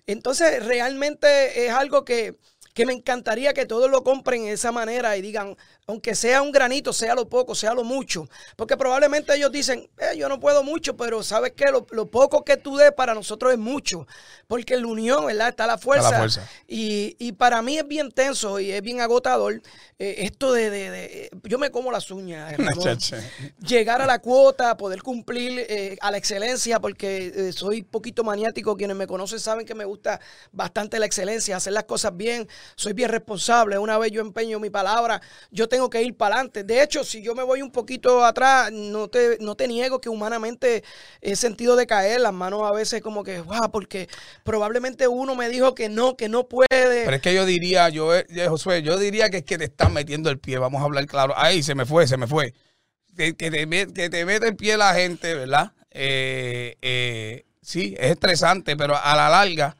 entonces 0.06 0.64
realmente 0.64 1.66
es 1.66 1.72
algo 1.72 2.04
que 2.04 2.36
que 2.74 2.86
me 2.86 2.92
encantaría 2.92 3.52
que 3.52 3.66
todos 3.66 3.90
lo 3.90 4.02
compren 4.02 4.44
de 4.44 4.52
esa 4.52 4.72
manera 4.72 5.16
y 5.16 5.22
digan, 5.22 5.56
aunque 5.86 6.14
sea 6.14 6.42
un 6.42 6.52
granito, 6.52 6.92
sea 6.92 7.14
lo 7.14 7.28
poco, 7.28 7.54
sea 7.54 7.74
lo 7.74 7.82
mucho. 7.82 8.28
Porque 8.56 8.76
probablemente 8.76 9.34
ellos 9.34 9.50
dicen, 9.50 9.88
eh, 9.98 10.16
yo 10.16 10.28
no 10.28 10.38
puedo 10.38 10.62
mucho, 10.62 10.96
pero 10.96 11.22
sabes 11.22 11.52
que 11.52 11.66
lo, 11.66 11.86
lo, 11.90 12.06
poco 12.06 12.44
que 12.44 12.56
tú 12.56 12.76
des 12.76 12.92
para 12.92 13.14
nosotros 13.14 13.52
es 13.52 13.58
mucho. 13.58 14.06
Porque 14.46 14.74
en 14.74 14.82
la 14.82 14.88
unión, 14.88 15.26
¿verdad? 15.26 15.48
Está 15.48 15.66
la 15.66 15.78
fuerza. 15.78 16.06
Está 16.06 16.18
la 16.18 16.18
fuerza. 16.18 16.48
Y, 16.68 17.16
y, 17.18 17.32
para 17.32 17.62
mí 17.62 17.78
es 17.78 17.86
bien 17.86 18.12
tenso 18.12 18.60
y 18.60 18.70
es 18.70 18.80
bien 18.80 19.00
agotador 19.00 19.60
eh, 19.98 20.24
esto 20.24 20.52
de, 20.52 20.70
de, 20.70 20.90
de, 20.90 21.30
Yo 21.44 21.58
me 21.58 21.70
como 21.70 21.90
las 21.90 22.10
uñas. 22.10 22.54
llegar 23.66 24.02
a 24.02 24.06
la 24.06 24.20
cuota, 24.20 24.76
poder 24.76 25.02
cumplir 25.02 25.66
eh, 25.68 25.96
a 26.00 26.10
la 26.10 26.16
excelencia, 26.16 26.80
porque 26.80 27.32
eh, 27.34 27.52
soy 27.52 27.82
poquito 27.82 28.22
maniático. 28.24 28.76
Quienes 28.76 28.96
me 28.96 29.06
conocen 29.06 29.40
saben 29.40 29.66
que 29.66 29.74
me 29.74 29.84
gusta 29.84 30.20
bastante 30.52 30.98
la 30.98 31.06
excelencia, 31.06 31.56
hacer 31.56 31.72
las 31.72 31.84
cosas 31.84 32.16
bien. 32.16 32.48
Soy 32.76 32.92
bien 32.92 33.10
responsable. 33.10 33.78
Una 33.78 33.98
vez 33.98 34.12
yo 34.12 34.20
empeño 34.20 34.60
mi 34.60 34.70
palabra, 34.70 35.20
yo 35.50 35.68
tengo 35.72 35.88
que 35.88 36.02
ir 36.02 36.14
para 36.14 36.34
adelante. 36.34 36.64
De 36.64 36.82
hecho, 36.82 37.02
si 37.02 37.22
yo 37.22 37.34
me 37.34 37.42
voy 37.42 37.62
un 37.62 37.72
poquito 37.72 38.22
atrás, 38.26 38.70
no 38.70 39.08
te, 39.08 39.38
no 39.40 39.54
te 39.54 39.66
niego 39.66 40.02
que 40.02 40.10
humanamente 40.10 40.84
he 41.22 41.34
sentido 41.34 41.76
de 41.76 41.86
caer, 41.86 42.20
las 42.20 42.34
manos 42.34 42.60
a 42.64 42.72
veces 42.72 43.00
como 43.00 43.24
que, 43.24 43.40
wow, 43.40 43.70
porque 43.72 44.06
probablemente 44.44 45.08
uno 45.08 45.34
me 45.34 45.48
dijo 45.48 45.74
que 45.74 45.88
no, 45.88 46.14
que 46.14 46.28
no 46.28 46.46
puede. 46.46 46.66
Pero 47.06 47.16
es 47.16 47.22
que 47.22 47.32
yo 47.32 47.46
diría, 47.46 47.88
yo, 47.88 48.14
eh, 48.14 48.26
Josué, 48.50 48.82
yo 48.82 48.98
diría 48.98 49.30
que 49.30 49.38
es 49.38 49.44
que 49.44 49.56
te 49.56 49.64
están 49.64 49.94
metiendo 49.94 50.28
el 50.28 50.38
pie, 50.38 50.58
vamos 50.58 50.82
a 50.82 50.84
hablar 50.84 51.06
claro. 51.06 51.32
Ahí 51.38 51.62
se 51.62 51.74
me 51.74 51.86
fue, 51.86 52.06
se 52.06 52.18
me 52.18 52.26
fue. 52.26 52.52
Que, 53.16 53.34
que, 53.34 53.50
te, 53.50 53.66
que 53.94 54.10
te 54.10 54.26
mete 54.26 54.48
el 54.48 54.56
pie 54.56 54.76
la 54.76 54.92
gente, 54.92 55.32
¿verdad? 55.32 55.72
Eh, 55.90 56.76
eh, 56.82 57.46
sí, 57.62 57.94
es 57.98 58.10
estresante, 58.10 58.76
pero 58.76 58.94
a 58.94 59.16
la 59.16 59.30
larga, 59.30 59.74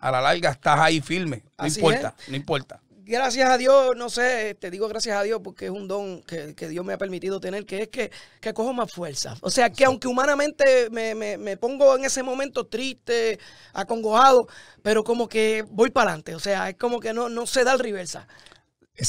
a 0.00 0.10
la 0.10 0.20
larga 0.20 0.50
estás 0.50 0.80
ahí 0.80 1.00
firme. 1.00 1.44
No 1.56 1.64
Así 1.66 1.78
importa, 1.78 2.16
es. 2.18 2.28
no 2.28 2.34
importa 2.34 2.80
gracias 3.08 3.48
a 3.48 3.56
Dios, 3.56 3.96
no 3.96 4.10
sé, 4.10 4.54
te 4.54 4.70
digo 4.70 4.86
gracias 4.86 5.16
a 5.16 5.22
Dios 5.22 5.40
porque 5.42 5.64
es 5.64 5.70
un 5.70 5.88
don 5.88 6.22
que, 6.22 6.54
que 6.54 6.68
Dios 6.68 6.84
me 6.84 6.92
ha 6.92 6.98
permitido 6.98 7.40
tener, 7.40 7.64
que 7.64 7.82
es 7.82 7.88
que, 7.88 8.10
que 8.40 8.52
cojo 8.52 8.72
más 8.74 8.92
fuerza. 8.92 9.34
O 9.40 9.50
sea, 9.50 9.70
que 9.70 9.84
aunque 9.84 10.08
humanamente 10.08 10.88
me, 10.90 11.14
me, 11.14 11.38
me 11.38 11.56
pongo 11.56 11.96
en 11.96 12.04
ese 12.04 12.22
momento 12.22 12.66
triste, 12.66 13.38
acongojado, 13.72 14.46
pero 14.82 15.02
como 15.04 15.28
que 15.28 15.64
voy 15.70 15.90
para 15.90 16.10
adelante. 16.10 16.34
O 16.34 16.40
sea, 16.40 16.68
es 16.68 16.76
como 16.76 17.00
que 17.00 17.12
no, 17.14 17.28
no 17.28 17.46
se 17.46 17.64
da 17.64 17.72
el 17.72 17.78
reversa. 17.78 18.28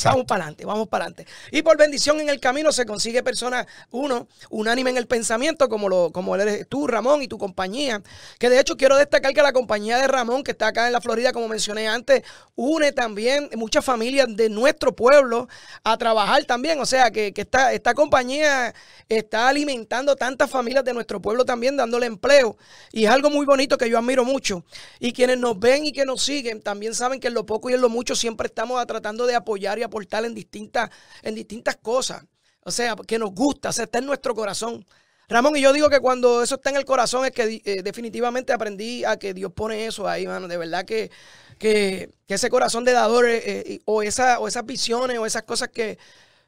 Vamos 0.04 0.26
para 0.26 0.44
adelante, 0.44 0.66
vamos 0.66 0.88
para 0.88 1.06
adelante. 1.06 1.26
Y 1.52 1.64
por 1.64 1.76
bendición 1.76 2.20
en 2.20 2.30
el 2.30 2.40
camino 2.40 2.72
se 2.72 2.86
consigue 2.86 3.24
personas, 3.24 3.66
uno, 3.90 4.28
unánime 4.52 4.92
en 4.92 4.98
el 4.98 5.08
pensamiento, 5.08 5.68
como, 5.68 5.90
lo, 5.90 6.12
como 6.12 6.36
eres 6.36 6.68
tú, 6.70 6.86
Ramón, 6.86 7.24
y 7.24 7.28
tu 7.28 7.40
compañía. 7.40 8.04
Que 8.38 8.50
de 8.50 8.60
hecho 8.60 8.78
quiero 8.78 8.98
destacar 8.98 9.34
que 9.34 9.42
la 9.42 9.52
compañía 9.52 9.98
de 9.98 10.08
Ramón, 10.08 10.44
que 10.44 10.52
está 10.52 10.68
acá 10.68 10.86
en 10.86 10.94
la 10.94 11.02
Florida, 11.02 11.34
como 11.34 11.48
mencioné 11.48 11.88
antes, 11.88 12.22
une 12.56 12.92
también 12.92 13.50
muchas 13.56 13.84
familias 13.84 14.28
de 14.30 14.50
nuestro 14.50 14.96
pueblo 14.96 15.48
a 15.84 15.98
trabajar 15.98 16.46
también. 16.46 16.80
O 16.80 16.86
sea, 16.86 17.10
que, 17.10 17.34
que 17.34 17.42
esta, 17.42 17.74
esta 17.74 17.96
compañía 17.96 18.76
está 19.08 19.48
alimentando 19.50 20.16
tantas 20.16 20.52
familias 20.52 20.86
de 20.86 20.94
nuestro 20.94 21.20
pueblo 21.20 21.46
también, 21.46 21.76
dándole 21.78 22.06
empleo. 22.06 22.58
Y 22.92 23.06
es 23.06 23.10
algo 23.10 23.32
muy 23.32 23.48
bonito 23.48 23.76
que 23.76 23.90
yo 23.90 23.98
admiro 23.98 24.24
mucho. 24.24 24.64
Y 25.00 25.14
quienes 25.14 25.40
nos 25.40 25.60
ven 25.60 25.86
y 25.86 25.94
que 25.94 26.06
nos 26.06 26.22
siguen 26.22 26.62
también 26.62 26.94
saben 26.94 27.20
que 27.20 27.30
en 27.30 27.34
lo 27.34 27.48
poco 27.48 27.72
y 27.72 27.74
en 27.74 27.82
lo 27.82 27.90
mucho 27.90 28.16
siempre 28.16 28.46
estamos 28.46 28.86
tratando 28.86 29.26
de 29.26 29.34
apoyar 29.34 29.79
y 29.80 29.84
aportar 29.84 30.26
en 30.26 30.36
distintas, 30.36 30.90
en 31.24 31.36
distintas 31.36 31.78
cosas. 31.78 32.24
O 32.64 32.72
sea, 32.72 32.96
que 33.08 33.18
nos 33.18 33.34
gusta, 33.34 33.70
o 33.70 33.74
sea, 33.74 33.86
está 33.86 34.00
en 34.00 34.06
nuestro 34.06 34.36
corazón. 34.36 34.86
Ramón, 35.30 35.56
y 35.56 35.62
yo 35.62 35.72
digo 35.74 35.90
que 35.90 36.00
cuando 36.00 36.42
eso 36.42 36.56
está 36.56 36.72
en 36.72 36.78
el 36.78 36.86
corazón 36.86 37.24
es 37.24 37.32
que 37.32 37.62
eh, 37.64 37.84
definitivamente 37.84 38.52
aprendí 38.52 39.04
a 39.06 39.18
que 39.18 39.36
Dios 39.36 39.52
pone 39.54 39.86
eso 39.86 40.08
ahí, 40.08 40.26
mano. 40.26 40.48
De 40.48 40.58
verdad 40.58 40.86
que, 40.86 41.12
que, 41.60 42.10
ese 42.28 42.50
corazón 42.50 42.84
de 42.84 42.94
dador 42.94 43.28
eh, 43.28 43.42
eh, 43.46 43.80
o, 43.86 44.02
esa, 44.02 44.40
o 44.40 44.48
esas 44.48 44.66
visiones 44.66 45.20
o 45.20 45.28
esas 45.28 45.44
cosas 45.44 45.70
que, 45.70 46.00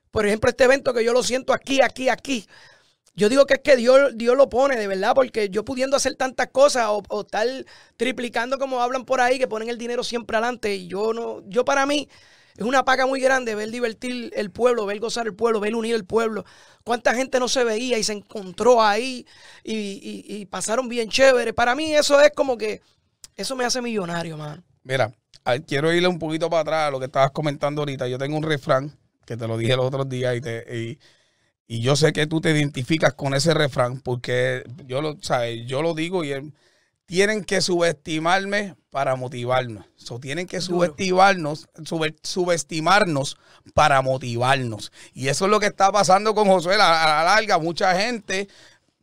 por 0.09 0.25
ejemplo, 0.25 0.49
este 0.49 0.63
evento 0.63 0.93
que 0.93 1.03
yo 1.03 1.13
lo 1.13 1.21
siento 1.21 1.53
aquí, 1.53 1.81
aquí, 1.81 2.09
aquí. 2.09 2.47
Yo 3.13 3.29
digo 3.29 3.45
que 3.45 3.55
es 3.55 3.59
que 3.59 3.75
Dios, 3.75 4.13
Dios 4.15 4.35
lo 4.35 4.49
pone, 4.49 4.77
de 4.77 4.87
verdad, 4.87 5.13
porque 5.13 5.49
yo 5.49 5.63
pudiendo 5.63 5.95
hacer 5.97 6.15
tantas 6.15 6.47
cosas 6.47 6.87
o, 6.87 7.03
o 7.09 7.21
estar 7.21 7.47
triplicando 7.97 8.57
como 8.57 8.81
hablan 8.81 9.05
por 9.05 9.21
ahí, 9.21 9.37
que 9.37 9.47
ponen 9.47 9.69
el 9.69 9.77
dinero 9.77 10.03
siempre 10.03 10.37
adelante, 10.37 10.73
y 10.73 10.87
yo 10.87 11.13
no, 11.13 11.43
yo 11.47 11.65
para 11.65 11.85
mí, 11.85 12.09
es 12.57 12.63
una 12.63 12.85
paga 12.85 13.05
muy 13.05 13.19
grande 13.19 13.55
ver 13.55 13.71
divertir 13.71 14.31
el 14.35 14.51
pueblo, 14.51 14.85
ver 14.85 14.99
gozar 14.99 15.27
el 15.27 15.35
pueblo, 15.35 15.59
ver 15.59 15.75
unir 15.75 15.95
el 15.95 16.05
pueblo. 16.05 16.45
¿Cuánta 16.83 17.13
gente 17.13 17.39
no 17.39 17.47
se 17.47 17.63
veía 17.63 17.97
y 17.97 18.03
se 18.03 18.13
encontró 18.13 18.81
ahí 18.81 19.25
y, 19.63 20.25
y, 20.27 20.45
pasaron 20.45 20.89
bien 20.89 21.09
chévere? 21.09 21.53
Para 21.53 21.75
mí 21.75 21.93
eso 21.93 22.19
es 22.19 22.31
como 22.31 22.57
que, 22.57 22.81
eso 23.35 23.55
me 23.55 23.65
hace 23.65 23.81
millonario, 23.81 24.37
man. 24.37 24.63
Mira, 24.83 25.13
quiero 25.67 25.93
irle 25.93 26.07
un 26.07 26.19
poquito 26.19 26.49
para 26.49 26.61
atrás 26.61 26.87
a 26.87 26.91
lo 26.91 26.99
que 26.99 27.05
estabas 27.05 27.31
comentando 27.31 27.81
ahorita. 27.81 28.07
Yo 28.07 28.17
tengo 28.17 28.37
un 28.37 28.43
refrán 28.43 28.97
que 29.25 29.37
te 29.37 29.47
lo 29.47 29.57
dije 29.57 29.75
los 29.75 29.85
otros 29.85 30.09
días 30.09 30.35
y, 30.35 30.41
te, 30.41 30.97
y, 31.67 31.79
yo 31.81 31.95
sé 31.95 32.11
que 32.11 32.27
tú 32.27 32.41
te 32.41 32.51
identificas 32.51 33.13
con 33.13 33.33
ese 33.33 33.53
refrán 33.53 34.01
porque 34.01 34.63
yo 34.85 35.01
lo, 35.01 35.17
sabes, 35.21 35.65
yo 35.65 35.81
lo 35.81 35.93
digo 35.93 36.23
y... 36.23 36.53
tienen 37.11 37.43
que 37.43 37.59
subestimarme 37.59 38.77
para 38.89 39.17
motivarnos. 39.17 39.85
So, 39.97 40.17
tienen 40.17 40.47
que 40.47 40.61
subestimarnos, 40.61 41.67
sub, 41.83 42.15
subestimarnos 42.23 43.35
para 43.73 44.01
motivarnos. 44.01 44.93
Y 45.13 45.27
eso 45.27 45.43
es 45.43 45.51
lo 45.51 45.59
que 45.59 45.65
está 45.65 45.91
pasando 45.91 46.33
con 46.33 46.47
Josué 46.47 46.75
a, 46.75 47.03
a 47.03 47.07
la 47.07 47.35
larga. 47.35 47.57
Mucha 47.57 47.93
gente 47.99 48.47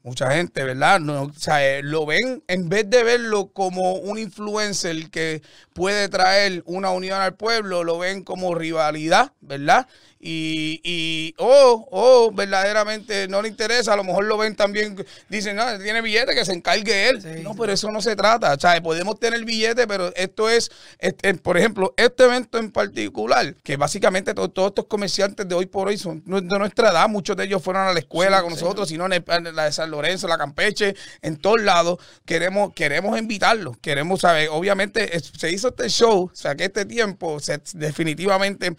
Mucha 0.08 0.30
gente, 0.30 0.64
¿verdad? 0.64 1.00
No, 1.00 1.24
o 1.24 1.32
sea, 1.34 1.62
eh, 1.62 1.82
lo 1.82 2.06
ven, 2.06 2.42
en 2.48 2.70
vez 2.70 2.88
de 2.88 3.02
verlo 3.02 3.48
como 3.48 3.92
un 3.96 4.18
influencer 4.18 5.10
que 5.10 5.42
puede 5.74 6.08
traer 6.08 6.62
una 6.64 6.90
unión 6.92 7.20
al 7.20 7.34
pueblo, 7.34 7.84
lo 7.84 7.98
ven 7.98 8.24
como 8.24 8.54
rivalidad, 8.54 9.32
¿verdad? 9.42 9.86
Y, 10.20 10.80
y 10.82 11.34
oh, 11.38 11.86
oh, 11.92 12.32
verdaderamente 12.32 13.28
no 13.28 13.40
le 13.40 13.48
interesa, 13.48 13.92
a 13.92 13.96
lo 13.96 14.02
mejor 14.02 14.24
lo 14.24 14.36
ven 14.36 14.56
también, 14.56 14.96
dicen, 15.28 15.54
no, 15.54 15.78
tiene 15.78 16.00
billete, 16.00 16.34
que 16.34 16.44
se 16.44 16.52
encargue 16.54 17.10
él. 17.10 17.22
Sí. 17.22 17.42
No, 17.42 17.54
pero 17.54 17.72
eso 17.72 17.90
no 17.92 18.00
se 18.00 18.16
trata, 18.16 18.54
o 18.54 18.58
sea, 18.58 18.82
podemos 18.82 19.20
tener 19.20 19.44
billete, 19.44 19.86
pero 19.86 20.12
esto 20.16 20.48
es, 20.48 20.70
este, 20.98 21.34
por 21.34 21.58
ejemplo, 21.58 21.94
este 21.98 22.24
evento 22.24 22.58
en 22.58 22.72
particular, 22.72 23.54
que 23.62 23.76
básicamente 23.76 24.32
todo, 24.34 24.48
todos 24.48 24.68
estos 24.70 24.86
comerciantes 24.86 25.46
de 25.46 25.54
hoy 25.54 25.66
por 25.66 25.86
hoy 25.86 25.98
son 25.98 26.22
de 26.24 26.58
nuestra 26.58 26.90
edad, 26.90 27.08
muchos 27.08 27.36
de 27.36 27.44
ellos 27.44 27.62
fueron 27.62 27.86
a 27.86 27.92
la 27.92 27.98
escuela 28.00 28.38
sí, 28.38 28.42
con 28.44 28.56
sí. 28.56 28.64
nosotros, 28.64 28.88
sino 28.88 29.06
en 29.06 29.54
la 29.54 29.64
de 29.64 29.72
San 29.72 29.90
Lorenzo, 29.98 30.28
la 30.28 30.38
Campeche, 30.38 30.94
en 31.22 31.36
todos 31.36 31.60
lados, 31.60 31.98
queremos, 32.24 32.72
queremos 32.74 33.18
invitarlos, 33.18 33.76
queremos 33.78 34.20
saber, 34.20 34.48
obviamente 34.50 35.10
se 35.20 35.50
hizo 35.50 35.68
este 35.68 35.88
show, 35.88 36.30
o 36.32 36.36
sea, 36.36 36.54
que 36.54 36.64
este 36.64 36.84
tiempo, 36.84 37.40
se, 37.40 37.60
definitivamente 37.74 38.76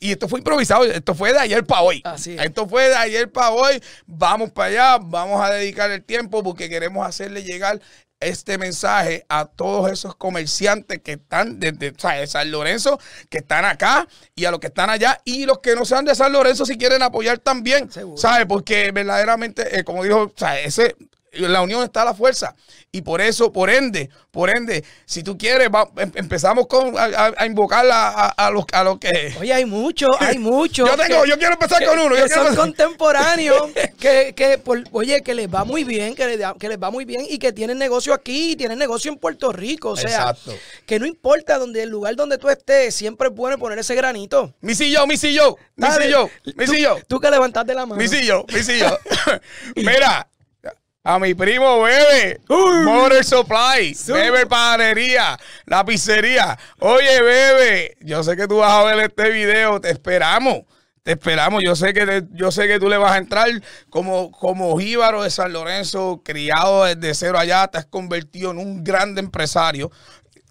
y 0.00 0.12
esto 0.12 0.28
fue 0.28 0.38
improvisado, 0.38 0.84
esto 0.84 1.14
fue 1.14 1.32
de 1.32 1.40
ayer 1.40 1.64
para 1.64 1.82
hoy. 1.82 2.00
Así 2.04 2.34
es. 2.34 2.44
Esto 2.44 2.68
fue 2.68 2.88
de 2.88 2.94
ayer 2.94 3.30
para 3.32 3.50
hoy. 3.50 3.82
Vamos 4.06 4.52
para 4.52 4.68
allá, 4.68 4.98
vamos 5.04 5.42
a 5.42 5.50
dedicar 5.50 5.90
el 5.90 6.04
tiempo 6.04 6.42
porque 6.42 6.68
queremos 6.68 7.06
hacerle 7.06 7.42
llegar 7.42 7.80
este 8.20 8.58
mensaje 8.58 9.24
a 9.28 9.46
todos 9.46 9.90
esos 9.90 10.14
comerciantes 10.16 11.00
que 11.00 11.12
están 11.12 11.60
desde 11.60 11.92
de 11.92 12.26
San 12.26 12.50
Lorenzo, 12.50 12.98
que 13.28 13.38
están 13.38 13.64
acá 13.64 14.08
y 14.34 14.44
a 14.44 14.50
los 14.50 14.60
que 14.60 14.68
están 14.68 14.90
allá 14.90 15.20
y 15.24 15.46
los 15.46 15.58
que 15.60 15.74
no 15.74 15.84
sean 15.84 16.04
de 16.04 16.14
San 16.14 16.32
Lorenzo 16.32 16.66
si 16.66 16.76
quieren 16.76 17.02
apoyar 17.02 17.38
también, 17.38 17.90
¿sabes? 18.16 18.46
Porque 18.46 18.90
verdaderamente, 18.92 19.78
eh, 19.78 19.84
como 19.84 20.04
dijo, 20.04 20.32
sea, 20.36 20.58
ese 20.60 20.96
la 21.46 21.62
unión 21.62 21.82
está 21.82 22.02
a 22.02 22.06
la 22.06 22.14
fuerza. 22.14 22.54
Y 22.90 23.02
por 23.02 23.20
eso, 23.20 23.52
por 23.52 23.68
ende, 23.68 24.08
por 24.30 24.48
ende, 24.48 24.82
si 25.04 25.22
tú 25.22 25.36
quieres, 25.36 25.68
va, 25.68 25.90
em, 25.98 26.10
empezamos 26.14 26.66
con, 26.66 26.96
a, 26.96 27.32
a 27.36 27.44
invocar 27.44 27.84
a, 27.90 28.28
a, 28.28 28.50
los, 28.50 28.64
a 28.72 28.82
los 28.82 28.98
que. 28.98 29.34
Oye, 29.38 29.52
hay 29.52 29.66
muchos, 29.66 30.08
hay 30.18 30.38
muchos. 30.38 30.88
yo 30.88 30.96
tengo, 30.96 31.22
que, 31.22 31.28
yo 31.28 31.38
quiero 31.38 31.52
empezar 31.52 31.80
que, 31.80 31.86
con 31.86 31.98
uno. 31.98 32.14
Que 32.14 32.22
yo 32.22 32.28
son 32.28 32.56
contemporáneos, 32.56 33.70
que, 34.00 34.32
que 34.34 34.56
por, 34.56 34.82
oye, 34.92 35.22
que 35.22 35.34
les 35.34 35.52
va 35.52 35.64
muy 35.64 35.84
bien, 35.84 36.14
que 36.14 36.26
les, 36.26 36.46
que 36.58 36.68
les 36.68 36.78
va 36.78 36.90
muy 36.90 37.04
bien 37.04 37.26
y 37.28 37.38
que 37.38 37.52
tienen 37.52 37.76
negocio 37.76 38.14
aquí, 38.14 38.56
tienen 38.56 38.78
negocio 38.78 39.12
en 39.12 39.18
Puerto 39.18 39.52
Rico. 39.52 39.90
O 39.90 39.96
sea, 39.96 40.08
Exacto. 40.08 40.54
que 40.86 40.98
no 40.98 41.04
importa 41.04 41.58
donde 41.58 41.82
el 41.82 41.90
lugar 41.90 42.16
donde 42.16 42.38
tú 42.38 42.48
estés, 42.48 42.94
siempre 42.94 43.28
es 43.28 43.34
bueno 43.34 43.58
poner 43.58 43.78
ese 43.78 43.94
granito. 43.94 44.54
Mi 44.62 44.74
sillo, 44.74 45.06
mi 45.06 45.18
sillo, 45.18 45.58
mi 45.76 45.88
sillo, 45.90 46.30
mi 46.56 46.66
sillo. 46.66 46.96
Tú, 47.00 47.16
tú 47.16 47.20
que 47.20 47.30
levantaste 47.30 47.74
la 47.74 47.84
mano. 47.84 48.00
Mi 48.00 48.08
sillo, 48.08 48.46
mi 48.50 48.62
sillo. 48.62 48.98
Mira. 49.76 50.26
A 51.08 51.18
mi 51.18 51.32
primo 51.32 51.80
Bebe, 51.80 52.38
Uy. 52.50 52.84
Motor 52.84 53.24
Supply, 53.24 53.94
sí. 53.94 54.12
Bebe 54.12 54.44
Panadería, 54.44 55.38
la 55.64 55.82
pizzería. 55.82 56.58
Oye, 56.80 57.22
Bebe, 57.22 57.96
yo 58.02 58.22
sé 58.22 58.36
que 58.36 58.46
tú 58.46 58.58
vas 58.58 58.72
a 58.72 58.84
ver 58.84 59.00
este 59.06 59.30
video, 59.30 59.80
te 59.80 59.88
esperamos. 59.90 60.64
Te 61.02 61.12
esperamos, 61.12 61.64
yo 61.64 61.74
sé 61.74 61.94
que 61.94 62.04
te, 62.04 62.24
yo 62.32 62.50
sé 62.52 62.66
que 62.68 62.78
tú 62.78 62.90
le 62.90 62.98
vas 62.98 63.12
a 63.12 63.16
entrar 63.16 63.48
como, 63.88 64.30
como 64.30 64.78
jíbaro 64.78 65.22
de 65.22 65.30
San 65.30 65.50
Lorenzo, 65.54 66.20
criado 66.22 66.84
desde 66.84 67.14
cero 67.14 67.38
allá, 67.38 67.66
te 67.68 67.78
has 67.78 67.86
convertido 67.86 68.50
en 68.50 68.58
un 68.58 68.84
grande 68.84 69.20
empresario 69.22 69.90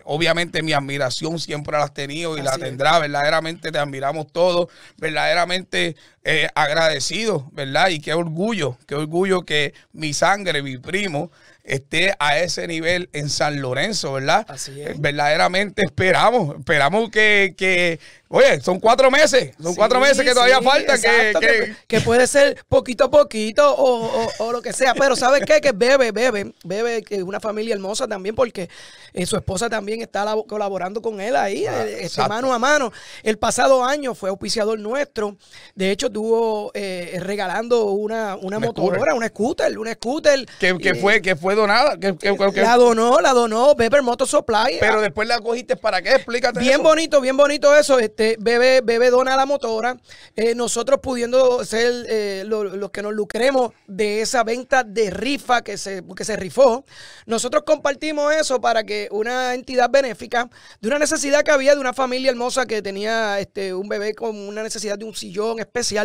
obviamente 0.07 0.63
mi 0.63 0.73
admiración 0.73 1.37
siempre 1.37 1.77
la 1.77 1.83
has 1.83 1.93
tenido 1.93 2.37
y 2.37 2.39
Así 2.39 2.49
la 2.49 2.57
tendrá, 2.57 2.95
es. 2.95 3.01
verdaderamente 3.01 3.71
te 3.71 3.77
admiramos 3.77 4.31
todos, 4.31 4.69
verdaderamente 4.97 5.95
eh, 6.29 6.49
agradecidos, 6.55 7.43
¿verdad? 7.53 7.87
Y 7.87 8.01
qué 8.01 8.13
orgullo, 8.13 8.77
qué 8.85 8.95
orgullo 8.95 9.43
que 9.45 9.73
mi 9.93 10.13
sangre, 10.13 10.61
mi 10.61 10.77
primo, 10.77 11.31
esté 11.63 12.13
a 12.19 12.37
ese 12.39 12.67
nivel 12.67 13.09
en 13.13 13.29
San 13.29 13.61
Lorenzo, 13.61 14.13
¿verdad? 14.13 14.45
Así 14.49 14.81
es. 14.81 14.99
Verdaderamente 14.99 15.83
esperamos, 15.83 16.57
esperamos 16.59 17.09
que, 17.11 17.55
que 17.57 17.99
oye, 18.29 18.61
son 18.61 18.79
cuatro 18.79 19.11
meses, 19.11 19.53
son 19.61 19.75
cuatro 19.75 19.99
meses 19.99 20.23
que 20.25 20.31
todavía 20.33 20.59
sí, 20.59 20.63
falta, 20.65 20.93
que, 20.97 21.07
exacto, 21.07 21.39
que- 21.41 21.75
que 21.87 22.01
puede 22.01 22.25
ser 22.27 22.63
poquito 22.69 23.05
a 23.05 23.11
poquito 23.11 23.73
o, 23.75 24.05
o- 24.25 24.31
o 24.39 24.51
lo 24.53 24.61
que 24.61 24.71
sea. 24.71 24.93
Pero 24.95 25.15
¿sabes 25.17 25.43
qué? 25.45 25.59
Que 25.59 25.71
Bebe, 25.73 26.11
Bebe, 26.13 26.53
Bebe, 26.63 27.03
que 27.03 27.15
es 27.15 27.23
una 27.23 27.39
familia 27.41 27.73
hermosa 27.73 28.07
también 28.07 28.33
porque 28.35 28.69
eh, 29.13 29.25
su 29.25 29.35
esposa 29.35 29.69
también 29.69 30.01
está 30.01 30.23
labo- 30.23 30.45
colaborando 30.47 31.01
con 31.01 31.19
él 31.19 31.35
ahí, 31.35 31.65
Ah, 31.67 31.85
eh, 31.85 31.97
este, 32.01 32.25
mano 32.29 32.53
a 32.53 32.59
mano. 32.59 32.93
El 33.23 33.37
pasado 33.39 33.83
año 33.83 34.15
fue 34.15 34.29
auspiciador 34.29 34.79
nuestro. 34.79 35.35
De 35.75 35.91
hecho, 35.91 36.09
estuvo 36.17 36.71
eh, 36.73 37.19
regalando 37.21 37.85
una, 37.91 38.35
una 38.37 38.57
Un 38.57 38.63
motora, 38.63 38.95
scooter. 38.97 39.13
una 39.13 39.27
scooter, 39.27 39.77
una 39.79 39.93
scooter. 39.93 40.45
que, 40.59 40.77
que 40.79 40.89
eh, 40.89 40.95
fue, 40.95 41.21
que 41.21 41.35
fue 41.35 41.53
donada. 41.53 41.97
Que, 41.99 42.15
La 42.55 42.75
donó, 42.75 43.19
la 43.21 43.33
donó 43.33 43.75
Beber 43.75 44.01
Motor 44.01 44.27
Supply. 44.27 44.77
pero 44.79 44.99
después 45.01 45.27
la 45.27 45.39
cogiste 45.39 45.75
para 45.75 46.01
qué, 46.01 46.15
explícate. 46.15 46.59
Bien 46.59 46.73
eso. 46.75 46.83
bonito, 46.83 47.21
bien 47.21 47.37
bonito 47.37 47.75
eso. 47.75 47.99
Este, 47.99 48.35
bebé, 48.39 48.81
bebé 48.83 49.11
dona 49.11 49.35
la 49.37 49.45
motora. 49.45 49.97
Eh, 50.35 50.55
nosotros 50.55 50.99
pudiendo 51.03 51.63
ser 51.63 51.93
eh, 52.09 52.43
lo- 52.47 52.63
los 52.63 52.89
que 52.89 53.01
nos 53.03 53.13
lucremos 53.13 53.71
de 53.85 54.21
esa 54.21 54.43
venta 54.43 54.83
de 54.83 55.11
rifa 55.11 55.61
que 55.61 55.77
se, 55.77 56.03
que 56.15 56.25
se 56.25 56.35
rifó, 56.35 56.83
nosotros 57.27 57.63
compartimos 57.63 58.33
eso 58.33 58.59
para 58.59 58.83
que 58.83 59.07
una 59.11 59.53
entidad 59.53 59.89
benéfica, 59.89 60.49
de 60.81 60.87
una 60.87 60.97
necesidad 60.99 61.43
que 61.43 61.51
había 61.51 61.75
de 61.75 61.81
una 61.81 61.93
familia 61.93 62.31
hermosa 62.31 62.65
que 62.65 62.81
tenía 62.81 63.39
este, 63.39 63.73
un 63.73 63.87
bebé 63.87 64.15
con 64.15 64.35
una 64.35 64.63
necesidad 64.63 64.97
de 64.97 65.05
un 65.05 65.13
sillón 65.15 65.59
especial, 65.59 65.96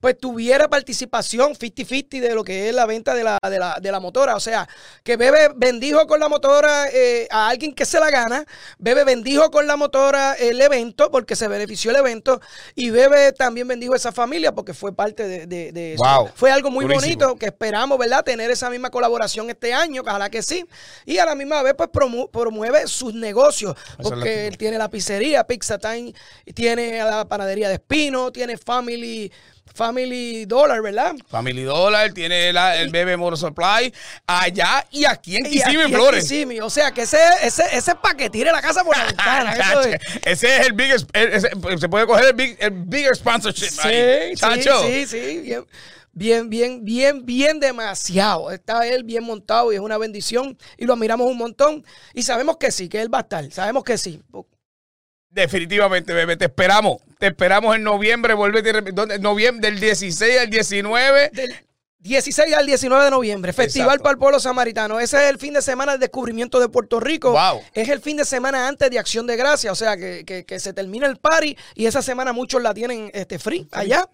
pues 0.00 0.16
tuviera 0.18 0.68
participación 0.68 1.54
50-50 1.54 2.20
de 2.20 2.34
lo 2.34 2.44
que 2.44 2.68
es 2.68 2.74
la 2.74 2.86
venta 2.86 3.14
de 3.14 3.24
la, 3.24 3.38
de 3.42 3.58
la, 3.58 3.78
de 3.80 3.92
la 3.92 4.00
motora. 4.00 4.36
O 4.36 4.40
sea, 4.40 4.68
que 5.02 5.16
Bebe 5.16 5.50
bendijo 5.56 6.06
con 6.06 6.20
la 6.20 6.28
motora 6.28 6.86
eh, 6.92 7.26
a 7.30 7.48
alguien 7.48 7.74
que 7.74 7.84
se 7.84 7.98
la 8.00 8.10
gana, 8.10 8.44
Bebe 8.78 9.04
bendijo 9.04 9.50
con 9.50 9.66
la 9.66 9.76
motora 9.76 10.34
el 10.34 10.60
evento 10.60 11.10
porque 11.10 11.36
se 11.36 11.48
benefició 11.48 11.90
el 11.90 11.96
evento 11.96 12.40
y 12.74 12.90
Bebe 12.90 13.32
también 13.32 13.66
bendijo 13.68 13.94
a 13.94 13.96
esa 13.96 14.12
familia 14.12 14.52
porque 14.52 14.74
fue 14.74 14.94
parte 14.94 15.26
de, 15.26 15.46
de- 15.46 15.72
de 15.72 15.94
eso. 15.94 16.04
Wow. 16.04 16.30
Fue 16.34 16.50
algo 16.50 16.70
muy 16.70 16.84
Durísimo. 16.84 17.00
bonito 17.26 17.36
que 17.38 17.46
esperamos, 17.46 17.98
¿verdad? 17.98 18.24
Tener 18.24 18.50
esa 18.50 18.70
misma 18.70 18.90
colaboración 18.90 19.50
este 19.50 19.72
año, 19.74 20.02
ojalá 20.02 20.30
que 20.30 20.42
sí. 20.42 20.64
Y 21.04 21.18
a 21.18 21.24
la 21.26 21.34
misma 21.34 21.62
vez, 21.62 21.74
pues 21.76 21.88
promu- 21.90 22.30
promueve 22.30 22.86
sus 22.86 23.14
negocios 23.14 23.74
porque 24.02 24.22
que- 24.22 24.46
él 24.48 24.58
tiene 24.58 24.78
la 24.78 24.88
pizzería, 24.90 25.44
Pizza 25.44 25.78
Time, 25.78 26.12
tiene 26.54 26.98
la 27.04 27.26
panadería 27.28 27.68
de 27.68 27.74
Espino, 27.74 28.32
tiene 28.32 28.56
Family, 28.56 29.27
Family 29.74 30.44
Dollar, 30.46 30.80
¿verdad? 30.82 31.14
Family 31.28 31.62
Dollar, 31.62 32.12
tiene 32.12 32.52
la- 32.52 32.76
el 32.76 32.90
Bebe 32.90 33.16
Motor 33.16 33.38
Supply 33.38 33.92
allá 34.26 34.86
y 34.90 35.04
aquí 35.04 35.36
en 35.36 35.44
Kissimmee, 35.44 35.62
aquí 35.64 35.76
en 35.76 35.92
Flores. 35.92 36.22
Kissimmee. 36.24 36.60
O 36.60 36.70
sea, 36.70 36.92
que 36.92 37.02
ese, 37.02 37.18
ese, 37.42 37.62
ese 37.72 37.90
es 37.92 37.96
para 37.96 38.16
que 38.16 38.30
tire 38.30 38.50
la 38.52 38.60
casa 38.60 38.82
por 38.84 38.96
la 38.96 39.04
ventana. 39.06 39.54
es. 39.54 40.00
Ese 40.24 40.56
es 40.56 40.66
el 40.66 40.80
ese- 40.80 41.78
se 41.78 41.88
puede 41.88 42.06
coger 42.06 42.24
el, 42.26 42.32
big, 42.34 42.56
el 42.60 42.70
bigger 42.70 43.14
sponsorship 43.16 43.78
ahí. 43.82 44.30
Sí, 44.30 44.36
Chacho. 44.36 44.82
sí, 44.82 45.06
sí, 45.06 45.06
sí, 45.06 45.40
bien, 45.40 45.64
bien, 46.12 46.50
bien, 46.50 46.84
bien, 46.84 47.24
bien 47.26 47.60
demasiado. 47.60 48.50
Está 48.50 48.86
él 48.86 49.04
bien 49.04 49.22
montado 49.24 49.72
y 49.72 49.76
es 49.76 49.80
una 49.80 49.98
bendición 49.98 50.58
y 50.76 50.84
lo 50.86 50.94
admiramos 50.94 51.26
un 51.30 51.36
montón 51.38 51.84
y 52.14 52.22
sabemos 52.22 52.56
que 52.56 52.72
sí, 52.72 52.88
que 52.88 53.00
él 53.00 53.12
va 53.12 53.18
a 53.18 53.22
estar, 53.22 53.50
sabemos 53.52 53.84
que 53.84 53.96
sí. 53.98 54.20
Definitivamente, 55.30 56.12
bebé, 56.14 56.36
te 56.36 56.46
esperamos. 56.46 56.98
Te 57.18 57.26
esperamos 57.26 57.74
en 57.74 57.82
noviembre, 57.82 58.34
vuelve 58.34 58.62
noviembre 59.20 59.70
del 59.70 59.80
16 59.80 60.38
al 60.40 60.50
19. 60.50 61.30
Del 61.32 61.54
16 62.00 62.54
al 62.54 62.64
19 62.64 63.04
de 63.06 63.10
noviembre, 63.10 63.52
Festival 63.52 63.86
Exacto. 63.88 64.02
para 64.04 64.12
el 64.12 64.18
Pueblo 64.18 64.38
Samaritano. 64.38 65.00
Ese 65.00 65.16
es 65.16 65.30
el 65.30 65.38
fin 65.38 65.52
de 65.52 65.60
semana 65.60 65.92
del 65.92 66.00
descubrimiento 66.00 66.60
de 66.60 66.68
Puerto 66.68 67.00
Rico. 67.00 67.32
Wow. 67.32 67.60
Es 67.74 67.88
el 67.88 68.00
fin 68.00 68.16
de 68.16 68.24
semana 68.24 68.68
antes 68.68 68.88
de 68.88 69.00
Acción 69.00 69.26
de 69.26 69.36
Gracia, 69.36 69.72
o 69.72 69.74
sea 69.74 69.96
que, 69.96 70.24
que- 70.24 70.44
que 70.44 70.60
se 70.60 70.72
termina 70.72 71.08
el 71.08 71.16
party 71.16 71.56
y 71.74 71.86
esa 71.86 72.00
semana 72.00 72.32
muchos 72.32 72.62
la 72.62 72.72
tienen 72.72 73.10
este, 73.12 73.40
free 73.40 73.66
allá. 73.72 74.08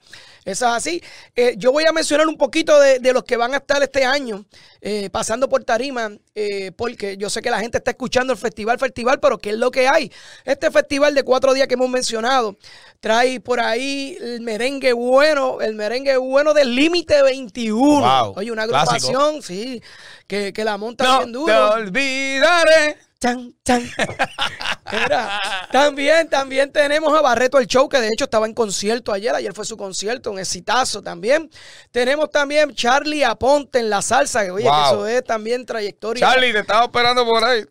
Eso 0.44 0.66
es 0.66 0.72
así. 0.72 1.02
Eh, 1.34 1.54
yo 1.56 1.72
voy 1.72 1.84
a 1.84 1.92
mencionar 1.92 2.26
un 2.28 2.36
poquito 2.36 2.78
de, 2.78 2.98
de 2.98 3.12
los 3.12 3.24
que 3.24 3.36
van 3.36 3.54
a 3.54 3.58
estar 3.58 3.82
este 3.82 4.04
año 4.04 4.44
eh, 4.82 5.08
pasando 5.10 5.48
por 5.48 5.64
Tarima, 5.64 6.10
eh, 6.34 6.70
porque 6.76 7.16
yo 7.16 7.30
sé 7.30 7.40
que 7.40 7.50
la 7.50 7.60
gente 7.60 7.78
está 7.78 7.92
escuchando 7.92 8.32
el 8.34 8.38
festival, 8.38 8.78
festival, 8.78 9.20
pero 9.20 9.38
¿qué 9.38 9.50
es 9.50 9.56
lo 9.56 9.70
que 9.70 9.88
hay? 9.88 10.12
Este 10.44 10.70
festival 10.70 11.14
de 11.14 11.22
cuatro 11.22 11.54
días 11.54 11.66
que 11.66 11.74
hemos 11.74 11.88
mencionado 11.88 12.58
trae 13.00 13.40
por 13.40 13.58
ahí 13.60 14.16
el 14.20 14.42
merengue 14.42 14.92
bueno, 14.92 15.60
el 15.62 15.74
merengue 15.74 16.16
bueno 16.18 16.52
del 16.52 16.74
límite 16.74 17.22
21. 17.22 18.00
Wow, 18.00 18.34
Oye, 18.36 18.50
una 18.52 18.66
clásico. 18.66 18.90
agrupación, 19.18 19.42
sí, 19.42 19.82
que, 20.26 20.52
que 20.52 20.64
la 20.64 20.76
monta 20.76 21.04
No 21.04 21.18
bien 21.18 21.26
te 21.32 21.38
duro. 21.38 21.70
olvidaré. 21.72 22.98
Chan, 23.20 23.54
chan. 23.64 23.82
Mira, 24.92 25.40
también, 25.72 26.28
también 26.28 26.70
tenemos 26.70 27.16
a 27.18 27.22
Barreto 27.22 27.58
el 27.58 27.66
Show, 27.66 27.88
que 27.88 28.00
de 28.00 28.08
hecho 28.08 28.24
estaba 28.24 28.46
en 28.46 28.52
concierto 28.54 29.12
ayer. 29.12 29.34
Ayer 29.34 29.52
fue 29.54 29.64
su 29.64 29.76
concierto, 29.76 30.30
un 30.30 30.38
exitazo 30.38 31.02
también. 31.02 31.50
Tenemos 31.90 32.30
también 32.30 32.74
Charlie 32.74 33.24
Aponte 33.24 33.78
en 33.78 33.88
la 33.88 34.02
salsa, 34.02 34.44
que 34.44 34.50
oye, 34.50 34.64
Wow. 34.68 34.74
que 34.74 34.86
eso 34.88 35.06
es 35.06 35.24
también 35.24 35.64
trayectoria. 35.64 36.26
Charlie, 36.28 36.52
te 36.52 36.60
estaba 36.60 36.84
esperando 36.84 37.24
por 37.24 37.42
ahí. 37.42 37.64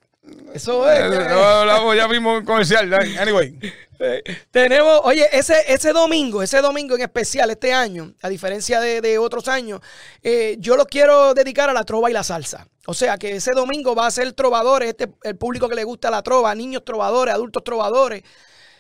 Eso 0.54 0.90
es. 0.90 1.00
Eh, 1.00 1.28
no 1.30 1.44
hablamos 1.44 1.96
ya 1.96 2.08
mismo 2.08 2.38
en 2.38 2.46
comercial. 2.46 2.94
Anyway. 2.94 3.60
Eh, 4.00 4.24
Tenemos, 4.52 5.02
oye, 5.04 5.28
ese, 5.32 5.56
ese 5.68 5.94
domingo, 5.94 6.42
ese 6.42 6.62
domingo 6.62 6.96
en 6.96 7.02
especial 7.02 7.50
este 7.52 7.74
año, 7.74 8.14
a 8.22 8.30
diferencia 8.30 8.80
de, 8.82 9.02
de 9.02 9.18
otros 9.18 9.48
años, 9.48 9.82
eh, 10.22 10.58
yo 10.60 10.76
lo 10.76 10.86
quiero 10.86 11.34
dedicar 11.34 11.70
a 11.70 11.74
la 11.74 11.84
trova 11.84 12.10
y 12.10 12.14
la 12.14 12.24
salsa. 12.24 12.68
O 12.86 12.94
sea 12.94 13.18
que 13.18 13.38
ese 13.38 13.52
domingo 13.52 13.96
va 13.96 14.08
a 14.08 14.12
ser 14.12 14.34
trovadores, 14.34 14.90
este, 14.90 15.10
el 15.24 15.38
público 15.38 15.70
que 15.70 15.76
le 15.76 15.84
gusta 15.84 16.12
la 16.12 16.22
trova, 16.22 16.54
niños 16.54 16.84
trovadores, 16.84 17.34
adultos 17.34 17.64
trovadores. 17.64 18.24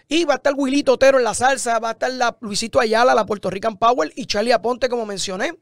Y 0.10 0.26
va 0.26 0.34
a 0.34 0.38
estar 0.38 0.54
Wilito 0.56 0.94
Otero 0.94 1.18
en 1.18 1.24
la 1.24 1.34
salsa, 1.34 1.80
va 1.80 1.90
a 1.90 1.92
estar 1.94 2.12
la 2.12 2.36
Luisito 2.42 2.80
Ayala, 2.80 3.16
la 3.16 3.26
Puerto 3.26 3.50
Rican 3.50 3.78
Power 3.78 4.12
y 4.16 4.26
Charlie 4.26 4.52
Aponte, 4.52 4.90
como 4.90 5.06
mencioné. 5.06 5.58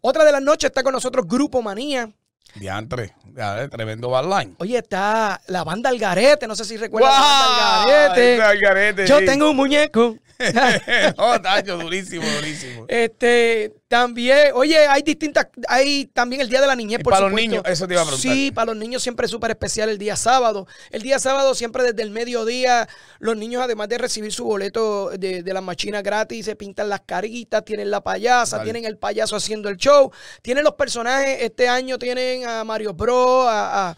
Otra 0.00 0.24
de 0.24 0.32
las 0.32 0.40
noches 0.40 0.68
está 0.70 0.82
con 0.82 0.92
nosotros 0.92 1.26
Grupo 1.28 1.60
Manía. 1.60 2.10
Diantre, 2.54 3.14
ya, 3.34 3.68
tremendo 3.68 4.10
barline. 4.10 4.54
Oye, 4.58 4.78
está 4.78 5.40
la 5.46 5.64
banda 5.64 5.88
Algarete, 5.88 6.46
no 6.46 6.54
sé 6.54 6.64
si 6.64 6.76
recuerdan 6.76 7.12
la 7.12 7.84
banda 7.86 8.48
Algarete. 8.48 9.06
Yo 9.06 9.18
sí. 9.18 9.24
tengo 9.26 9.50
un 9.50 9.56
muñeco. 9.56 10.16
oh, 11.18 11.40
tacho, 11.40 11.78
durísimo, 11.78 12.24
durísimo. 12.36 12.86
Este, 12.88 13.72
también, 13.88 14.50
oye, 14.54 14.78
hay 14.86 15.02
distintas, 15.02 15.48
hay 15.68 16.06
también 16.06 16.40
el 16.40 16.48
Día 16.48 16.60
de 16.60 16.66
la 16.66 16.74
Niñez, 16.74 17.00
Y 17.00 17.02
por 17.02 17.12
para 17.12 17.26
los 17.26 17.32
niños, 17.34 17.62
eso 17.66 17.86
te 17.86 17.94
iba 17.94 18.02
a 18.02 18.06
preguntar. 18.06 18.32
Sí, 18.32 18.50
para 18.50 18.66
los 18.66 18.76
niños 18.76 19.02
siempre 19.02 19.26
es 19.26 19.30
súper 19.30 19.50
especial 19.50 19.88
el 19.88 19.98
día 19.98 20.16
sábado. 20.16 20.66
El 20.90 21.02
día 21.02 21.18
sábado 21.18 21.54
siempre 21.54 21.82
desde 21.82 22.02
el 22.02 22.10
mediodía, 22.10 22.88
los 23.18 23.36
niños 23.36 23.62
además 23.62 23.88
de 23.88 23.98
recibir 23.98 24.32
su 24.32 24.44
boleto 24.44 25.10
de, 25.10 25.42
de 25.42 25.52
las 25.52 25.62
machinas 25.62 26.02
gratis, 26.02 26.46
se 26.46 26.56
pintan 26.56 26.88
las 26.88 27.02
caritas, 27.02 27.64
tienen 27.64 27.90
la 27.90 28.02
payasa, 28.02 28.58
Vale. 28.58 28.66
tienen 28.72 28.84
el 28.88 28.98
payaso 28.98 29.36
haciendo 29.36 29.68
el 29.68 29.76
show, 29.76 30.10
tienen 30.42 30.64
los 30.64 30.74
personajes, 30.74 31.42
este 31.42 31.68
año 31.68 31.98
tienen 31.98 32.46
a 32.46 32.64
Mario 32.64 32.94
Bros, 32.94 33.46
a... 33.48 33.90
a- 33.90 33.96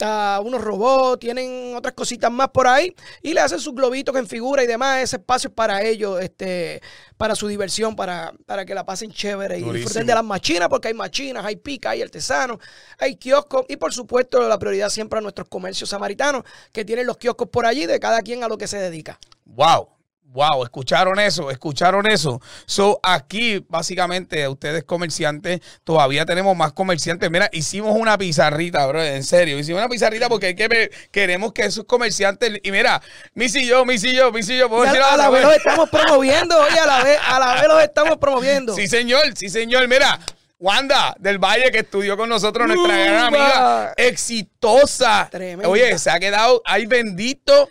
a 0.00 0.40
unos 0.44 0.62
robots, 0.62 1.20
tienen 1.20 1.74
otras 1.76 1.94
cositas 1.94 2.30
más 2.30 2.48
por 2.48 2.66
ahí 2.66 2.94
y 3.22 3.32
le 3.32 3.40
hacen 3.40 3.60
sus 3.60 3.74
globitos 3.74 4.14
en 4.16 4.26
figura 4.26 4.62
y 4.64 4.66
demás. 4.66 5.02
Ese 5.02 5.16
espacio 5.16 5.48
es 5.48 5.54
para 5.54 5.82
ellos, 5.82 6.20
este, 6.20 6.80
para 7.16 7.34
su 7.34 7.48
diversión, 7.48 7.96
para, 7.96 8.32
para 8.46 8.64
que 8.64 8.74
la 8.74 8.84
pasen 8.84 9.10
chévere 9.10 9.58
y 9.58 9.62
disfruten 9.62 10.06
de 10.06 10.14
las 10.14 10.24
machinas, 10.24 10.68
porque 10.68 10.88
hay 10.88 10.94
machinas, 10.94 11.44
hay 11.44 11.56
pica, 11.56 11.90
hay 11.90 12.02
artesanos, 12.02 12.58
hay 12.98 13.16
kioscos 13.16 13.66
y 13.68 13.76
por 13.76 13.92
supuesto 13.92 14.46
la 14.48 14.58
prioridad 14.58 14.88
siempre 14.88 15.18
a 15.18 15.22
nuestros 15.22 15.48
comercios 15.48 15.90
samaritanos 15.90 16.44
que 16.72 16.84
tienen 16.84 17.06
los 17.06 17.16
kioscos 17.16 17.48
por 17.48 17.66
allí 17.66 17.86
de 17.86 18.00
cada 18.00 18.22
quien 18.22 18.44
a 18.44 18.48
lo 18.48 18.58
que 18.58 18.66
se 18.66 18.78
dedica. 18.78 19.18
Wow. 19.44 19.88
Wow, 20.34 20.64
escucharon 20.64 21.20
eso, 21.20 21.48
escucharon 21.48 22.06
eso. 22.08 22.42
So, 22.66 22.98
aquí, 23.04 23.64
básicamente, 23.68 24.48
ustedes 24.48 24.82
comerciantes, 24.82 25.60
todavía 25.84 26.26
tenemos 26.26 26.56
más 26.56 26.72
comerciantes. 26.72 27.30
Mira, 27.30 27.48
hicimos 27.52 27.96
una 27.96 28.18
pizarrita, 28.18 28.84
bro, 28.86 29.00
en 29.00 29.22
serio. 29.22 29.56
Hicimos 29.56 29.78
una 29.80 29.88
pizarrita 29.88 30.28
porque 30.28 30.46
hay 30.48 30.54
que 30.56 30.66
ver- 30.66 30.90
queremos 31.12 31.52
que 31.52 31.62
esos 31.62 31.84
comerciantes. 31.84 32.50
Y 32.64 32.72
mira, 32.72 33.00
Missy 33.34 33.60
y 33.60 33.66
yo, 33.68 33.84
Missy 33.84 34.08
y 34.08 34.14
yo, 34.16 34.32
Missy 34.32 34.54
y 34.54 34.58
yo, 34.58 34.68
¿puedo 34.68 34.84
Y 34.84 34.88
a, 34.88 35.04
a 35.04 35.12
algo? 35.12 35.16
la 35.22 35.30
vez 35.30 35.42
los 35.44 35.54
estamos 35.56 35.88
promoviendo, 35.88 36.58
oye, 36.58 36.78
a 36.80 36.86
la 36.86 37.04
vez, 37.04 37.18
a 37.28 37.38
la 37.38 37.54
vez 37.54 37.68
los 37.68 37.82
estamos 37.84 38.16
promoviendo. 38.18 38.74
Sí, 38.74 38.88
señor, 38.88 39.22
sí, 39.36 39.48
señor. 39.48 39.86
Mira, 39.86 40.18
Wanda 40.58 41.14
del 41.20 41.38
Valle 41.38 41.70
que 41.70 41.78
estudió 41.78 42.16
con 42.16 42.28
nosotros, 42.28 42.66
nuestra 42.66 42.96
gran 42.96 43.24
amiga, 43.26 43.94
exitosa. 43.96 45.28
Tremenda. 45.30 45.68
Oye, 45.68 45.98
se 45.98 46.10
ha 46.10 46.18
quedado, 46.18 46.60
ay 46.64 46.86
bendito, 46.86 47.70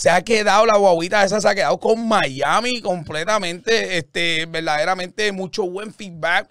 se 0.00 0.08
ha 0.08 0.22
quedado 0.22 0.64
la 0.64 0.78
guaguita 0.78 1.22
esa, 1.22 1.42
se 1.42 1.46
ha 1.46 1.54
quedado 1.54 1.78
con 1.78 2.08
Miami 2.08 2.80
completamente, 2.80 3.98
este, 3.98 4.46
verdaderamente 4.46 5.30
mucho 5.30 5.68
buen 5.68 5.92
feedback. 5.92 6.48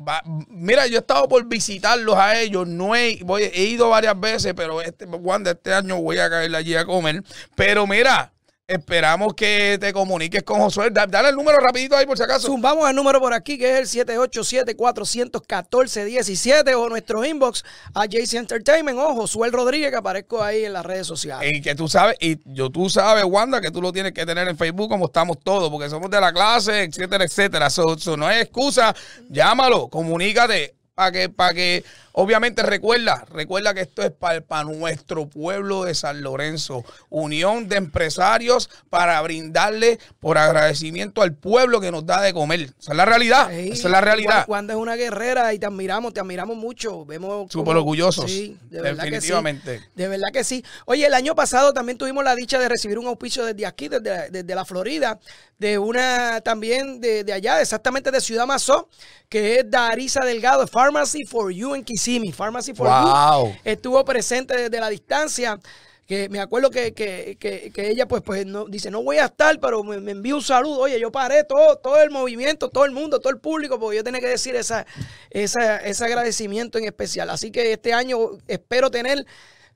Va- 0.00 0.22
mira, 0.48 0.86
yo 0.86 0.96
he 0.96 1.00
estado 1.00 1.28
por 1.28 1.44
visitarlos 1.46 2.16
a 2.16 2.40
ellos, 2.40 2.66
no 2.66 2.96
he, 2.96 3.18
voy, 3.22 3.42
he 3.52 3.64
ido 3.64 3.90
varias 3.90 4.18
veces, 4.18 4.54
pero 4.56 4.80
este, 4.80 5.04
Wanda, 5.04 5.50
este 5.50 5.74
año 5.74 6.00
voy 6.00 6.16
a 6.16 6.30
caer 6.30 6.54
allí 6.56 6.74
a 6.74 6.86
comer. 6.86 7.22
Pero 7.54 7.86
mira, 7.86 8.32
Esperamos 8.68 9.32
que 9.34 9.78
te 9.80 9.92
comuniques 9.92 10.42
con 10.42 10.58
Josué. 10.58 10.90
Da- 10.90 11.06
Dale 11.06 11.28
el 11.28 11.36
número 11.36 11.56
rapidito 11.58 11.96
ahí 11.96 12.04
por 12.04 12.16
si 12.16 12.24
acaso. 12.24 12.48
Zumbamos 12.48 12.90
el 12.90 12.96
número 12.96 13.20
por 13.20 13.32
aquí, 13.32 13.56
que 13.56 13.78
es 13.78 13.94
el 13.94 14.06
787-414-17 14.06 16.74
o 16.74 16.88
nuestro 16.88 17.24
inbox 17.24 17.62
a 17.94 18.06
JC 18.06 18.34
Entertainment 18.34 18.98
o 18.98 19.14
Josué 19.14 19.50
Rodríguez, 19.52 19.90
que 19.90 19.96
aparezco 19.96 20.42
ahí 20.42 20.64
en 20.64 20.72
las 20.72 20.84
redes 20.84 21.06
sociales. 21.06 21.48
Y 21.54 21.62
que 21.62 21.76
tú 21.76 21.88
sabes, 21.88 22.16
y 22.20 22.38
yo 22.44 22.68
tú 22.68 22.90
sabes, 22.90 23.22
Wanda, 23.24 23.60
que 23.60 23.70
tú 23.70 23.80
lo 23.80 23.92
tienes 23.92 24.10
que 24.12 24.26
tener 24.26 24.48
en 24.48 24.58
Facebook 24.58 24.88
como 24.88 25.06
estamos 25.06 25.38
todos, 25.44 25.70
porque 25.70 25.88
somos 25.88 26.10
de 26.10 26.20
la 26.20 26.32
clase, 26.32 26.82
etcétera, 26.82 27.22
etcétera. 27.24 27.68
Eso 27.68 28.16
no 28.16 28.26
hay 28.26 28.40
excusa. 28.40 28.92
Llámalo, 29.30 29.86
comunícate. 29.86 30.72
Para 30.96 31.12
que, 31.12 31.28
para 31.28 31.52
que, 31.52 31.84
obviamente 32.18 32.62
recuerda, 32.62 33.26
recuerda 33.30 33.74
que 33.74 33.82
esto 33.82 34.02
es 34.02 34.10
para 34.10 34.64
nuestro 34.64 35.28
pueblo 35.28 35.84
de 35.84 35.94
San 35.94 36.22
Lorenzo. 36.22 36.82
Unión 37.10 37.68
de 37.68 37.76
empresarios 37.76 38.70
para 38.88 39.20
brindarle 39.20 39.98
por 40.18 40.38
agradecimiento 40.38 41.20
al 41.20 41.34
pueblo 41.34 41.78
que 41.78 41.90
nos 41.92 42.06
da 42.06 42.22
de 42.22 42.32
comer. 42.32 42.72
Esa 42.80 42.92
es 42.92 42.96
la 42.96 43.04
realidad. 43.04 43.50
Sí, 43.50 43.68
Esa 43.72 43.88
es 43.88 43.92
la 43.92 44.00
realidad. 44.00 44.46
Wanda 44.48 44.72
es 44.72 44.80
una 44.80 44.96
guerrera 44.96 45.52
y 45.52 45.58
te 45.58 45.66
admiramos, 45.66 46.14
te 46.14 46.20
admiramos 46.20 46.56
mucho. 46.56 47.04
Vemos 47.04 47.52
Súper 47.52 47.76
orgullosos. 47.76 48.30
Sí, 48.30 48.56
de 48.70 48.80
verdad 48.80 49.04
que 49.04 49.08
sí. 49.10 49.14
definitivamente. 49.16 49.82
De 49.94 50.08
verdad 50.08 50.28
que 50.32 50.42
sí. 50.42 50.64
Oye, 50.86 51.06
el 51.06 51.14
año 51.14 51.34
pasado 51.34 51.74
también 51.74 51.98
tuvimos 51.98 52.24
la 52.24 52.34
dicha 52.34 52.58
de 52.58 52.68
recibir 52.68 52.98
un 52.98 53.06
auspicio 53.06 53.44
desde 53.44 53.66
aquí, 53.66 53.88
desde, 53.88 54.30
desde 54.30 54.54
la 54.54 54.64
Florida, 54.64 55.20
de 55.58 55.78
una 55.78 56.40
también 56.40 57.00
de, 57.00 57.24
de 57.24 57.32
allá, 57.34 57.60
exactamente 57.60 58.10
de 58.10 58.20
Ciudad 58.22 58.46
Mazó, 58.46 58.88
que 59.28 59.60
es 59.60 59.70
Darisa 59.70 60.24
Delgado, 60.24 60.66
Pharmacy 60.66 61.24
for 61.24 61.52
You 61.52 61.74
en 61.74 61.84
Kissimmee. 62.06 62.32
Pharmacy 62.32 62.74
for 62.74 62.86
Wow. 62.88 63.48
You 63.48 63.56
estuvo 63.64 64.04
presente 64.04 64.56
desde 64.56 64.80
la 64.80 64.88
distancia. 64.88 65.58
Que 66.06 66.28
me 66.28 66.38
acuerdo 66.38 66.70
que, 66.70 66.94
que- 66.94 67.36
que- 67.40 67.72
que 67.74 67.88
ella 67.90 68.06
pues, 68.06 68.22
pues 68.22 68.46
no, 68.46 68.66
dice, 68.66 68.92
no 68.92 69.02
voy 69.02 69.16
a 69.16 69.24
estar, 69.24 69.58
pero 69.58 69.82
me, 69.82 69.98
me 69.98 70.12
envió 70.12 70.36
un 70.36 70.42
saludo. 70.42 70.78
Oye, 70.82 71.00
yo 71.00 71.10
paré 71.10 71.42
todo, 71.42 71.78
todo 71.78 72.00
el 72.00 72.10
movimiento, 72.10 72.68
todo 72.68 72.84
el 72.84 72.92
mundo, 72.92 73.18
todo 73.18 73.32
el 73.32 73.40
público, 73.40 73.80
porque 73.80 73.96
yo 73.96 74.04
tenía 74.04 74.20
que 74.20 74.28
decir 74.28 74.54
esa, 74.54 74.86
esa, 75.30 75.78
ese 75.78 76.04
agradecimiento 76.04 76.78
en 76.78 76.84
especial. 76.84 77.28
Así 77.28 77.50
que 77.50 77.72
este 77.72 77.92
año 77.92 78.18
espero 78.46 78.88
tener 78.88 79.26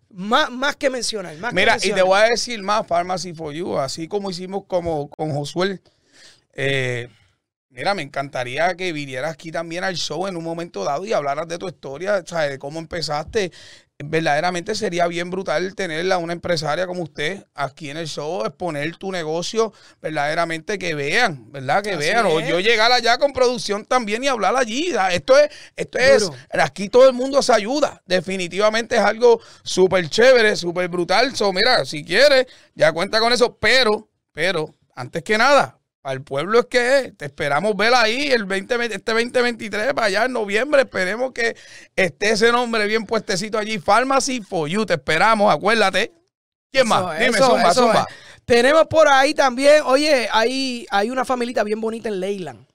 más, 0.08 0.50
más 0.50 0.76
que 0.76 0.88
mencionar. 0.88 1.36
Más 1.38 1.50
que 1.50 1.56
Mira, 1.56 1.78
y 1.82 1.90
te 1.92 2.02
voy 2.02 2.20
a 2.20 2.24
decir 2.28 2.62
más, 2.62 2.86
Pharmacy 2.86 3.34
for 3.34 3.52
You, 3.52 3.76
así 3.78 4.06
como 4.06 4.30
hicimos 4.30 4.62
como 4.68 5.10
con 5.10 5.32
Josué. 5.32 5.80
eh, 6.54 7.08
mira, 7.70 7.94
me 7.94 8.02
encantaría 8.02 8.74
que 8.74 8.92
vinieras 8.92 9.32
aquí 9.32 9.50
también 9.50 9.84
al 9.84 9.96
show 9.96 10.26
en 10.26 10.36
un 10.36 10.44
momento 10.44 10.84
dado 10.84 11.04
y 11.06 11.12
hablaras 11.12 11.48
de 11.48 11.58
tu 11.58 11.68
historia, 11.68 12.22
¿sabes? 12.26 12.50
De 12.50 12.58
cómo 12.58 12.78
empezaste. 12.78 13.52
Verdaderamente 14.02 14.74
sería 14.74 15.06
bien 15.08 15.28
brutal 15.28 15.74
tener 15.74 16.10
a 16.10 16.16
una 16.16 16.32
empresaria 16.32 16.86
como 16.86 17.02
usted 17.02 17.44
aquí 17.54 17.90
en 17.90 17.98
el 17.98 18.08
show, 18.08 18.46
exponer 18.46 18.96
tu 18.96 19.12
negocio, 19.12 19.74
verdaderamente 20.00 20.78
que 20.78 20.94
vean, 20.94 21.52
¿verdad? 21.52 21.82
Que 21.82 21.90
Así 21.90 21.98
vean. 21.98 22.24
O 22.24 22.40
yo 22.40 22.60
llegar 22.60 22.90
allá 22.92 23.18
con 23.18 23.34
producción 23.34 23.84
también 23.84 24.24
y 24.24 24.28
hablar 24.28 24.56
allí. 24.56 24.94
Esto 25.12 25.38
es, 25.38 25.50
esto 25.76 25.98
es, 25.98 26.22
Duro. 26.22 26.36
aquí 26.62 26.88
todo 26.88 27.08
el 27.08 27.12
mundo 27.12 27.42
se 27.42 27.52
ayuda. 27.52 28.02
Definitivamente 28.06 28.96
es 28.96 29.02
algo 29.02 29.38
súper 29.62 30.08
chévere, 30.08 30.56
súper 30.56 30.88
brutal. 30.88 31.36
So, 31.36 31.52
mira, 31.52 31.84
si 31.84 32.02
quieres, 32.02 32.46
ya 32.74 32.92
cuenta 32.92 33.20
con 33.20 33.34
eso. 33.34 33.58
Pero, 33.58 34.08
pero, 34.32 34.74
antes 34.94 35.22
que 35.22 35.36
nada, 35.36 35.79
al 36.02 36.22
pueblo 36.22 36.60
es 36.60 36.66
que 36.66 36.98
es. 36.98 37.16
Te 37.16 37.26
esperamos 37.26 37.76
ver 37.76 37.94
ahí 37.94 38.30
el 38.30 38.44
20, 38.44 38.74
este 38.94 39.12
2023, 39.12 39.94
para 39.94 40.06
allá 40.06 40.24
en 40.24 40.32
noviembre. 40.32 40.82
Esperemos 40.82 41.32
que 41.32 41.56
esté 41.96 42.30
ese 42.30 42.52
nombre 42.52 42.86
bien 42.86 43.04
puestecito 43.04 43.58
allí. 43.58 43.78
Pharmacy 43.78 44.40
for 44.40 44.68
You. 44.68 44.86
Te 44.86 44.94
esperamos, 44.94 45.52
acuérdate. 45.52 46.12
¿Quién 46.70 46.88
más? 46.88 47.20
Eso 47.20 47.24
Dime, 47.24 47.38
eso 47.38 47.46
zumba, 47.46 47.70
eso. 47.70 48.06
Tenemos 48.44 48.86
por 48.86 49.06
ahí 49.08 49.34
también, 49.34 49.82
oye, 49.84 50.28
hay, 50.32 50.86
hay 50.90 51.10
una 51.10 51.24
familita 51.24 51.62
bien 51.62 51.80
bonita 51.80 52.08
en 52.08 52.20
Leyland. 52.20 52.66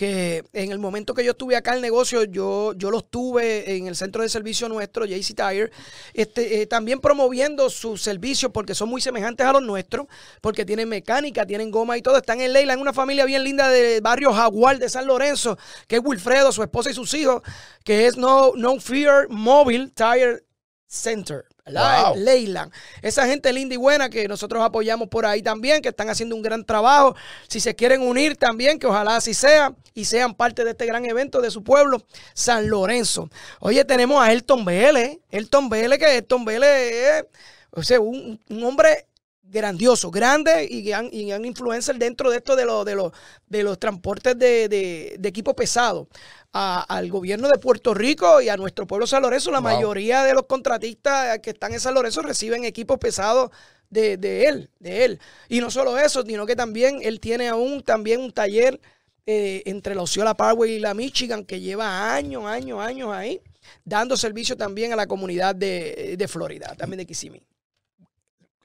Que 0.00 0.42
en 0.54 0.72
el 0.72 0.78
momento 0.78 1.12
que 1.12 1.22
yo 1.22 1.32
estuve 1.32 1.56
acá 1.56 1.74
el 1.74 1.82
negocio, 1.82 2.24
yo, 2.24 2.72
yo 2.72 2.90
los 2.90 3.10
tuve 3.10 3.76
en 3.76 3.86
el 3.86 3.94
centro 3.94 4.22
de 4.22 4.30
servicio 4.30 4.66
nuestro, 4.66 5.04
JC 5.04 5.34
Tire, 5.34 5.70
este, 6.14 6.62
eh, 6.62 6.66
también 6.66 7.00
promoviendo 7.00 7.68
sus 7.68 8.00
servicios 8.00 8.50
porque 8.50 8.74
son 8.74 8.88
muy 8.88 9.02
semejantes 9.02 9.46
a 9.46 9.52
los 9.52 9.60
nuestros, 9.60 10.06
porque 10.40 10.64
tienen 10.64 10.88
mecánica, 10.88 11.44
tienen 11.44 11.70
goma 11.70 11.98
y 11.98 12.00
todo. 12.00 12.16
Están 12.16 12.40
en 12.40 12.54
Leyland, 12.54 12.80
una 12.80 12.94
familia 12.94 13.26
bien 13.26 13.44
linda 13.44 13.68
del 13.68 14.00
barrio 14.00 14.32
Jaguar 14.32 14.78
de 14.78 14.88
San 14.88 15.06
Lorenzo, 15.06 15.58
que 15.86 15.96
es 15.96 16.02
Wilfredo, 16.02 16.50
su 16.50 16.62
esposa 16.62 16.88
y 16.88 16.94
sus 16.94 17.12
hijos, 17.12 17.42
que 17.84 18.06
es 18.06 18.16
No, 18.16 18.52
no 18.56 18.80
Fear 18.80 19.28
Mobile 19.28 19.90
Tire 19.90 20.46
Center. 20.86 21.44
Wow. 21.72 22.16
Leyland. 22.16 22.72
Esa 23.02 23.26
gente 23.26 23.52
linda 23.52 23.74
y 23.74 23.78
buena 23.78 24.08
que 24.08 24.26
nosotros 24.28 24.62
apoyamos 24.62 25.08
por 25.08 25.26
ahí 25.26 25.42
también, 25.42 25.82
que 25.82 25.90
están 25.90 26.08
haciendo 26.08 26.36
un 26.36 26.42
gran 26.42 26.64
trabajo. 26.64 27.14
Si 27.48 27.60
se 27.60 27.74
quieren 27.74 28.02
unir 28.02 28.36
también, 28.36 28.78
que 28.78 28.86
ojalá 28.86 29.16
así 29.16 29.34
sea 29.34 29.72
y 29.94 30.04
sean 30.04 30.34
parte 30.34 30.64
de 30.64 30.70
este 30.70 30.86
gran 30.86 31.04
evento 31.04 31.40
de 31.40 31.50
su 31.50 31.62
pueblo, 31.62 32.02
San 32.34 32.68
Lorenzo. 32.68 33.28
Oye, 33.60 33.84
tenemos 33.84 34.22
a 34.22 34.32
Elton 34.32 34.64
Vélez. 34.64 35.18
Elton 35.30 35.68
Vélez, 35.68 35.98
que 35.98 36.18
Elton 36.18 36.44
Vélez 36.44 36.68
es 36.70 37.24
o 37.72 37.82
sea, 37.82 38.00
un, 38.00 38.40
un 38.48 38.64
hombre 38.64 39.06
grandioso, 39.50 40.10
grande 40.10 40.66
y 40.70 40.82
gran, 40.82 41.08
y 41.12 41.32
influencer 41.32 41.96
dentro 41.96 42.30
de 42.30 42.38
esto 42.38 42.56
de, 42.56 42.64
los 42.64 42.84
de, 42.84 42.94
los 42.94 43.12
de 43.48 43.62
los 43.62 43.78
transportes 43.78 44.38
de, 44.38 44.68
de, 44.68 45.16
de 45.18 45.28
equipo 45.28 45.54
pesado. 45.54 46.08
A- 46.52 46.82
al 46.88 47.08
gobierno 47.10 47.48
de 47.48 47.58
Puerto 47.58 47.94
Rico 47.94 48.40
y 48.40 48.48
a 48.48 48.56
nuestro 48.56 48.86
pueblo 48.86 49.06
San 49.06 49.22
Lorenzo, 49.22 49.50
la 49.50 49.60
Wow. 49.60 49.64
mayoría 49.70 50.22
de 50.24 50.34
los 50.34 50.46
contratistas 50.46 51.38
que 51.40 51.50
están 51.50 51.72
en 51.72 51.80
San 51.80 51.94
Lorenzo 51.94 52.22
reciben 52.22 52.64
equipos 52.64 52.98
pesados 52.98 53.50
de, 53.88 54.16
de 54.16 54.46
él, 54.46 54.70
de 54.80 55.04
él. 55.04 55.20
Y 55.48 55.60
no 55.60 55.70
solo 55.70 55.96
eso, 55.98 56.22
sino 56.24 56.46
que 56.46 56.56
también 56.56 56.98
él 57.02 57.20
tiene 57.20 57.48
aún 57.48 57.82
también 57.82 58.20
un 58.20 58.32
taller 58.32 58.80
eh, 59.26 59.62
entre 59.66 59.94
la 59.94 60.02
Osceola 60.02 60.34
Parkway 60.36 60.72
y 60.72 60.78
la 60.80 60.94
Michigan 60.94 61.44
que 61.44 61.60
lleva 61.60 62.14
años, 62.14 62.44
años, 62.46 62.80
años 62.80 63.10
ahí, 63.12 63.40
dando 63.84 64.16
servicio 64.16 64.56
también 64.56 64.92
a 64.92 64.96
la 64.96 65.06
comunidad 65.06 65.54
de, 65.54 66.16
de 66.18 66.28
Florida, 66.28 66.74
también 66.76 66.98
de 66.98 67.06
Kissimmee. 67.06 67.42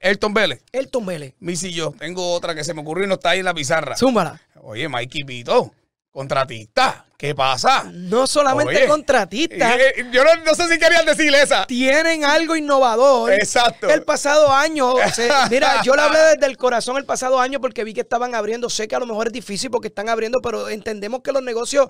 Elton 0.05 0.35
Vélez, 0.35 0.63
Elton 0.71 1.03
Vélez. 1.03 1.33
Missy 1.39 1.69
y 1.69 1.73
yo. 1.73 1.91
Tengo 1.97 2.31
otra 2.33 2.53
que 2.53 2.63
se 2.63 2.75
me 2.75 2.81
ocurrió 2.81 3.05
y 3.05 3.07
no 3.07 3.15
está 3.15 3.31
ahí 3.31 3.39
en 3.39 3.45
la 3.45 3.55
pizarra. 3.55 3.97
Zúmbala. 3.97 4.39
Oye, 4.61 4.87
Mikey 4.87 5.23
Pito, 5.23 5.73
contratista. 6.11 7.04
¿Qué 7.17 7.33
pasa? 7.33 7.89
No 7.93 8.27
solamente 8.27 8.75
Oye, 8.75 8.87
contratistas, 8.87 9.77
Yo 10.11 10.23
no, 10.25 10.35
no 10.43 10.53
sé 10.53 10.67
si 10.67 10.77
querían 10.77 11.05
decir 11.05 11.33
esa. 11.33 11.65
tienen 11.65 12.25
algo 12.25 12.57
innovador. 12.57 13.31
Exacto. 13.31 13.89
El 13.89 14.03
pasado 14.03 14.51
año, 14.51 14.95
se- 15.13 15.29
mira, 15.49 15.81
yo 15.81 15.95
le 15.95 16.01
hablé 16.01 16.19
desde 16.33 16.45
el 16.45 16.57
corazón 16.57 16.97
el 16.97 17.05
pasado 17.05 17.39
año 17.39 17.61
porque 17.61 17.85
vi 17.85 17.93
que 17.93 18.01
estaban 18.01 18.35
abriendo. 18.35 18.69
Sé 18.69 18.89
que 18.89 18.95
a 18.95 18.99
lo 18.99 19.05
mejor 19.05 19.27
es 19.27 19.33
difícil 19.33 19.71
porque 19.71 19.87
están 19.87 20.09
abriendo, 20.09 20.39
pero 20.43 20.67
entendemos 20.67 21.21
que 21.21 21.31
los 21.31 21.41
negocios 21.41 21.87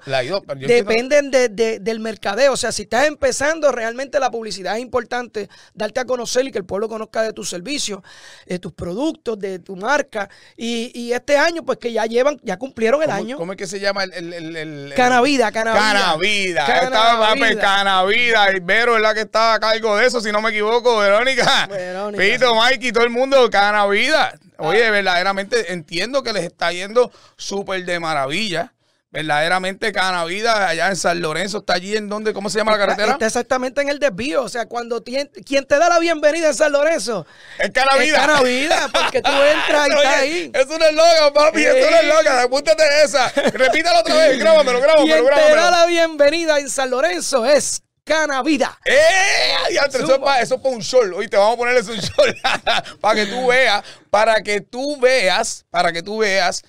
dependen 0.68 1.32
de- 1.32 1.50
de- 1.50 1.80
del 1.80 2.00
mercadeo. 2.00 2.54
O 2.54 2.58
sea, 2.58 2.72
si 2.72 2.84
estás 2.84 3.08
empezando, 3.08 3.72
realmente 3.72 4.20
la 4.20 4.30
publicidad 4.30 4.76
es 4.76 4.82
importante, 4.82 5.50
darte 5.74 6.02
a 6.02 6.06
conocer 6.06 6.46
y 6.46 6.52
que 6.52 6.60
el 6.60 6.66
pueblo 6.66 6.88
conozca 6.88 7.24
de 7.24 7.34
tus 7.34 7.50
servicios, 7.50 8.02
de 8.46 8.60
tus 8.60 8.74
productos, 8.74 9.40
de 9.40 9.58
tu 9.60 9.76
marca. 9.76 10.30
Y, 10.56 10.92
y 10.94 11.14
este 11.14 11.36
año, 11.38 11.64
pues 11.64 11.80
que 11.80 11.92
ya 11.92 12.06
llevan, 12.06 12.40
ya 12.44 12.58
cumplieron 12.58 13.02
el 13.02 13.08
¿Cómo, 13.08 13.18
año. 13.18 13.38
¿Cómo 13.38 13.52
es 13.54 13.58
que 13.58 13.68
se 13.68 13.80
llama 13.80 14.04
el. 14.04 14.14
el, 14.14 14.34
el, 14.34 14.56
el- 14.56 14.86
el- 14.92 14.94
Canavida, 15.16 15.52
Canavida. 15.52 15.82
Canavida. 15.82 16.66
Canavida. 16.66 16.84
Estaba 16.84 17.28
papi, 17.30 17.56
Canavida. 17.56 18.52
Y 18.52 18.60
Vero 18.60 18.96
es 18.98 19.02
la 19.02 19.14
que 19.14 19.22
está 19.22 19.54
a 19.54 19.60
cargo 19.60 19.96
de 19.96 20.08
eso, 20.08 20.20
si 20.20 20.32
no 20.32 20.42
me 20.42 20.50
equivoco, 20.50 20.98
Verónica. 20.98 21.68
Verónica. 21.68 22.22
Pito, 22.22 22.54
Mikey, 22.56 22.92
todo 22.92 23.06
el 23.06 23.10
mundo, 23.10 23.50
Canavida. 23.50 24.38
Oye, 24.58 24.90
verdaderamente 24.90 25.72
entiendo 25.72 26.22
que 26.22 26.34
les 26.34 26.44
está 26.44 26.72
yendo 26.72 27.12
súper 27.38 27.86
de 27.86 28.00
maravilla. 28.00 28.74
Verdaderamente 29.16 29.92
Canavida 29.92 30.68
allá 30.68 30.88
en 30.90 30.96
San 30.96 31.22
Lorenzo 31.22 31.60
está 31.60 31.74
allí 31.74 31.96
en 31.96 32.10
donde, 32.10 32.34
¿cómo 32.34 32.50
se 32.50 32.58
llama 32.58 32.72
la 32.72 32.78
Está, 32.78 32.88
carretera? 32.88 33.14
está 33.14 33.26
exactamente 33.26 33.82
en 33.82 33.90
el 33.90 33.98
desvío. 34.00 34.44
O 34.44 34.50
sea, 34.50 34.66
cuando 34.68 35.02
quien 35.04 35.30
te 35.66 35.80
da 35.80 35.90
la 35.90 36.00
bienvenida 36.00 36.48
en 36.48 36.54
San 36.54 36.72
Lorenzo 36.72 37.26
Es 37.58 37.72
Canavida. 37.72 38.06
es 38.06 38.14
Canavida, 38.14 38.90
porque 38.94 39.22
tú 39.22 39.32
entras 39.32 39.88
y 39.88 39.92
Oye, 39.96 40.02
estás 40.04 40.16
ahí. 40.20 40.52
Es 40.54 40.66
un 40.68 40.82
eslogan, 40.82 41.34
papi, 41.34 41.64
es 41.64 41.88
un 41.88 41.94
eslogan. 41.94 42.40
Apúntate 42.40 42.84
esa. 43.04 43.30
Repítalo 43.54 44.00
otra 44.02 44.16
vez, 44.16 44.38
grábamelo, 44.40 44.82
grábamelo, 44.82 45.06
Quien 45.06 45.26
te 45.34 45.56
da 45.56 45.72
la 45.72 45.86
bienvenida 45.86 46.60
en 46.60 46.70
San 46.70 46.90
Lorenzo 46.90 47.46
es 47.46 47.82
Canavida. 48.04 48.78
¡Eh! 48.86 49.54
diantre, 49.72 50.04
eso, 50.04 50.14
es 50.14 50.20
para, 50.20 50.42
eso 50.42 50.56
es 50.56 50.62
para 50.62 50.76
un 50.76 50.82
short. 50.82 51.14
Oye, 51.16 51.28
te 51.28 51.38
vamos 51.38 51.56
a 51.56 51.58
ponerle 51.58 51.80
un 51.82 51.98
short 51.98 52.38
para 53.02 53.16
que 53.16 53.26
tú 53.26 53.48
veas, 53.48 53.84
para 54.12 54.42
que 54.44 54.62
tú 54.62 55.00
veas, 55.00 55.66
para 55.72 55.92
que 55.92 56.04
tú 56.04 56.20
veas 56.20 56.62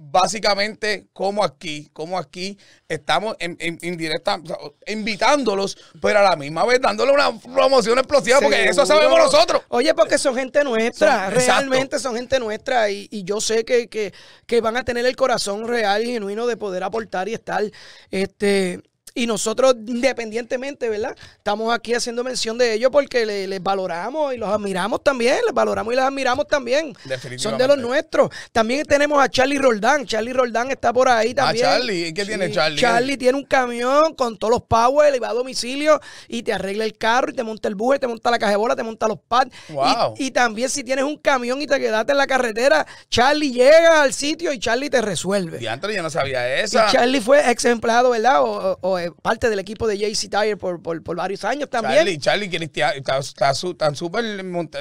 básicamente 0.00 1.08
cómo 1.12 1.42
aquí, 1.44 1.90
cómo 1.92 2.18
aquí 2.18 2.56
estamos 2.88 3.36
en, 3.40 3.56
en- 3.58 3.78
en 3.82 3.96
directa, 3.96 4.40
invitándolos, 4.86 5.76
pero 6.00 6.20
a 6.20 6.22
la 6.22 6.36
misma 6.36 6.64
vez 6.64 6.80
dándole 6.80 7.12
una 7.12 7.36
promoción 7.40 7.98
explosiva, 7.98 8.38
porque 8.40 8.68
eso 8.70 8.86
sabemos 8.86 9.18
nosotros. 9.32 9.62
Oye, 9.68 9.92
porque 9.94 10.16
son 10.18 10.36
gente 10.36 10.62
nuestra, 10.64 11.26
Son- 11.26 11.34
realmente 11.34 11.98
son 11.98 12.14
gente 12.16 12.38
nuestra 12.38 12.90
y, 12.90 13.08
y 13.10 13.24
yo 13.24 13.40
sé 13.40 13.64
que, 13.64 13.88
que- 13.88 14.12
que 14.46 14.60
van 14.60 14.76
a 14.76 14.84
tener 14.84 15.04
el 15.04 15.16
corazón 15.16 15.66
real 15.66 16.04
y 16.04 16.12
genuino 16.12 16.46
de 16.46 16.56
poder 16.56 16.84
aportar 16.84 17.28
y 17.28 17.34
estar 17.34 17.62
este, 18.10 18.80
Y 19.14 19.26
nosotros, 19.26 19.74
independientemente, 19.86 20.88
¿verdad? 20.88 21.16
Estamos 21.36 21.72
aquí 21.74 21.94
haciendo 21.94 22.24
mención 22.24 22.58
de 22.58 22.72
ellos 22.74 22.90
porque 22.90 23.24
le- 23.26 23.46
les 23.46 23.62
valoramos 23.62 24.34
y 24.34 24.36
los 24.38 24.48
admiramos 24.48 25.02
también. 25.02 25.38
Les 25.46 25.54
valoramos 25.54 25.92
y 25.92 25.96
les 25.96 26.04
admiramos 26.04 26.46
también. 26.48 26.92
Definitivamente. 27.04 27.38
Son 27.42 27.58
de 27.58 27.66
los 27.68 27.78
nuestros. 27.78 28.30
También 28.52 28.84
tenemos 28.84 29.22
a 29.22 29.28
Charlie 29.28 29.58
Roldán. 29.58 30.06
Charlie 30.06 30.32
Roldán 30.32 30.70
está 30.70 30.92
por 30.92 31.08
ahí 31.08 31.34
también. 31.34 31.66
Ah, 31.66 31.70
Charlie. 31.76 32.06
¿Y 32.08 32.14
qué 32.14 32.24
tiene 32.24 32.50
Charlie? 32.50 32.80
Charlie 32.80 33.16
tiene 33.16 33.38
un 33.38 33.44
camión 33.44 34.14
con 34.14 34.36
todos 34.36 34.52
los 34.52 34.62
power 34.62 35.14
y 35.14 35.18
va 35.18 35.30
a 35.30 35.34
domicilio 35.34 36.00
y 36.28 36.42
te 36.42 36.52
arregla 36.52 36.84
el 36.84 36.96
carro 36.96 37.30
y 37.30 37.34
te 37.34 37.42
monta 37.42 37.68
el 37.68 37.74
buje, 37.74 37.98
te 37.98 38.06
monta 38.06 38.30
la 38.30 38.38
caja 38.38 38.52
de 38.52 38.56
bola, 38.56 38.74
te 38.76 38.82
monta 38.82 39.06
los 39.08 39.18
pads. 39.26 39.50
Wow. 39.68 40.14
Y, 40.16 40.26
y 40.26 40.30
también 40.30 40.68
si 40.70 40.84
tienes 40.84 41.04
un 41.04 41.16
camión 41.16 41.60
y 41.62 41.66
te 41.66 41.78
quedaste 41.78 42.12
en 42.12 42.18
la 42.18 42.26
carretera, 42.26 42.86
Charlie 43.08 43.52
llega 43.52 44.02
al 44.02 44.12
sitio 44.12 44.52
y 44.52 44.58
Charlie 44.58 44.90
te 44.90 45.00
resuelve. 45.02 45.58
Diantre, 45.58 45.94
yo 45.94 46.02
no 46.02 46.10
sabía 46.10 46.58
Y 46.58 46.64
esa. 46.64 46.90
Charlie 46.90 47.20
fue 47.20 47.50
ex 47.50 47.64
empleado, 47.64 48.10
¿verdad? 48.10 48.42
O- 48.42 48.78
o, 48.80 48.97
eh, 48.98 49.10
parte 49.22 49.48
del 49.50 49.58
equipo 49.58 49.86
de 49.86 49.96
JC 49.98 50.28
Tire 50.30 50.56
por, 50.56 50.82
por, 50.82 51.02
por 51.02 51.16
varios 51.16 51.44
años 51.44 51.68
también. 51.70 51.96
Charlie, 51.96 52.18
Charlie 52.18 52.48
cristiano, 52.50 52.94
está, 52.96 53.18
está 53.18 53.52
tan 53.76 53.94
súper, 53.96 54.24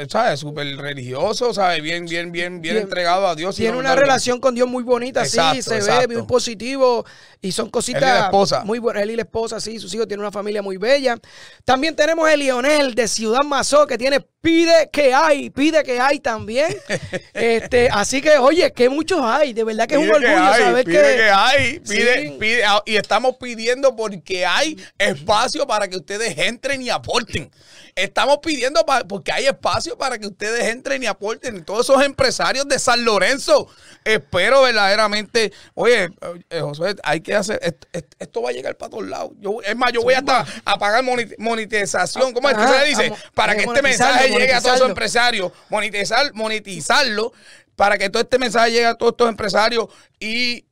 ¿sabes? 0.10 0.40
Súper 0.40 0.76
religioso, 0.78 1.54
¿sabes? 1.54 1.82
Bien, 1.82 2.06
bien, 2.06 2.32
bien, 2.32 2.62
bien 2.62 2.78
entregado 2.78 3.28
a 3.28 3.36
Dios. 3.36 3.56
Tiene 3.56 3.74
no- 3.74 3.80
una 3.80 3.96
relación 3.96 4.40
con 4.40 4.56
Dios 4.56 4.68
muy 4.68 4.84
bonita, 4.84 5.24
sí, 5.26 5.38
Exacto, 5.38 5.82
se 5.86 6.08
ve 6.08 6.14
muy 6.16 6.26
positivo 6.28 7.06
y 7.42 7.52
son 7.52 7.70
cositas 7.70 8.02
Él 8.04 8.08
y 8.10 8.12
la 8.12 8.26
esposa. 8.26 8.64
muy 8.64 8.80
buenas. 8.80 9.04
Él 9.04 9.12
y 9.12 9.16
la 9.16 9.22
esposa, 9.24 9.60
sí, 9.60 9.80
sus 9.80 9.94
hijos 9.94 10.08
tienen 10.08 10.22
una 10.22 10.32
familia 10.32 10.62
muy 10.62 10.78
bella. 10.78 11.18
También 11.66 11.96
tenemos 11.96 12.28
a 12.28 12.36
Lionel 12.36 12.96
de 12.96 13.08
Ciudad 13.08 13.44
Mazó 13.44 13.86
que 13.88 13.98
tiene 13.98 14.26
Pide 14.48 14.90
que 14.94 15.14
hay, 15.14 15.50
pide 15.50 15.84
que 15.84 16.00
hay 16.00 16.22
también. 16.22 16.74
este, 17.34 17.90
así 17.92 18.22
que, 18.22 18.38
oye, 18.38 18.72
que 18.72 18.88
muchos 18.88 19.20
hay, 19.22 19.52
de 19.52 19.66
verdad 19.66 19.88
que 19.88 19.96
es 19.96 20.00
un 20.00 20.10
orgullo 20.10 20.42
hay, 20.42 20.62
saber 20.64 20.86
pide 20.86 21.02
que, 21.02 21.16
que 21.18 21.30
hay, 21.30 21.80
pide, 21.80 22.22
Sí. 22.22 22.38
pide- 22.40 22.64
ah, 22.66 22.82
y 22.86 22.96
estamos 22.96 23.36
pidiendo 23.42 23.94
porque 23.98 24.46
hay 24.46 24.78
espacio 24.98 25.68
para 25.68 25.90
que 25.90 25.98
ustedes 25.98 26.38
entren 26.38 26.82
y 26.82 26.90
aporten. 26.90 27.52
Estamos 27.94 28.38
pidiendo 28.42 28.86
pa- 28.86 29.04
porque 29.06 29.32
hay 29.34 29.48
espacio 29.48 29.98
para 29.98 30.18
que 30.18 30.28
ustedes 30.28 30.64
entren 30.68 31.04
y 31.04 31.08
aporten. 31.08 31.66
Todos 31.66 31.90
esos 31.90 32.02
empresarios 32.06 32.68
de 32.70 32.78
San 32.80 33.04
Lorenzo, 33.04 33.68
espero 34.06 34.62
verdaderamente, 34.62 35.52
oye, 35.74 36.08
eh, 36.52 36.62
Josué, 36.62 36.96
hay 37.04 37.20
que 37.22 37.34
hacer, 37.36 37.60
esto, 37.64 37.88
esto 38.20 38.42
va 38.44 38.52
a 38.52 38.54
llegar 38.54 38.78
para 38.78 38.92
todos 38.92 39.08
lados. 39.08 39.32
Yo, 39.40 39.58
es 39.66 39.76
más, 39.76 39.92
yo 39.92 40.04
voy 40.04 40.14
hasta 40.14 40.46
a 40.64 40.78
pagar 40.78 41.04
monetización, 41.38 42.34
¿cómo 42.34 42.50
es 42.50 42.56
que 42.56 42.62
Ajá, 42.62 42.74
se 42.74 42.80
le 42.80 42.86
dice? 42.88 43.14
Para 43.34 43.56
que 43.56 43.64
este 43.64 43.82
mensaje 43.82 44.30
llegue 44.38 44.54
a 44.54 44.62
todos 44.62 44.76
esos 44.76 44.90
empresarios, 44.90 45.52
monetizar, 45.70 46.34
monetizarlo, 46.34 47.34
para 47.76 47.98
que 47.98 48.10
todo 48.10 48.24
este 48.24 48.40
mensaje 48.40 48.72
llegue 48.72 48.86
a 48.86 48.96
todos 48.96 49.12
estos 49.14 49.30
empresarios 49.30 49.88
y, 50.20 50.66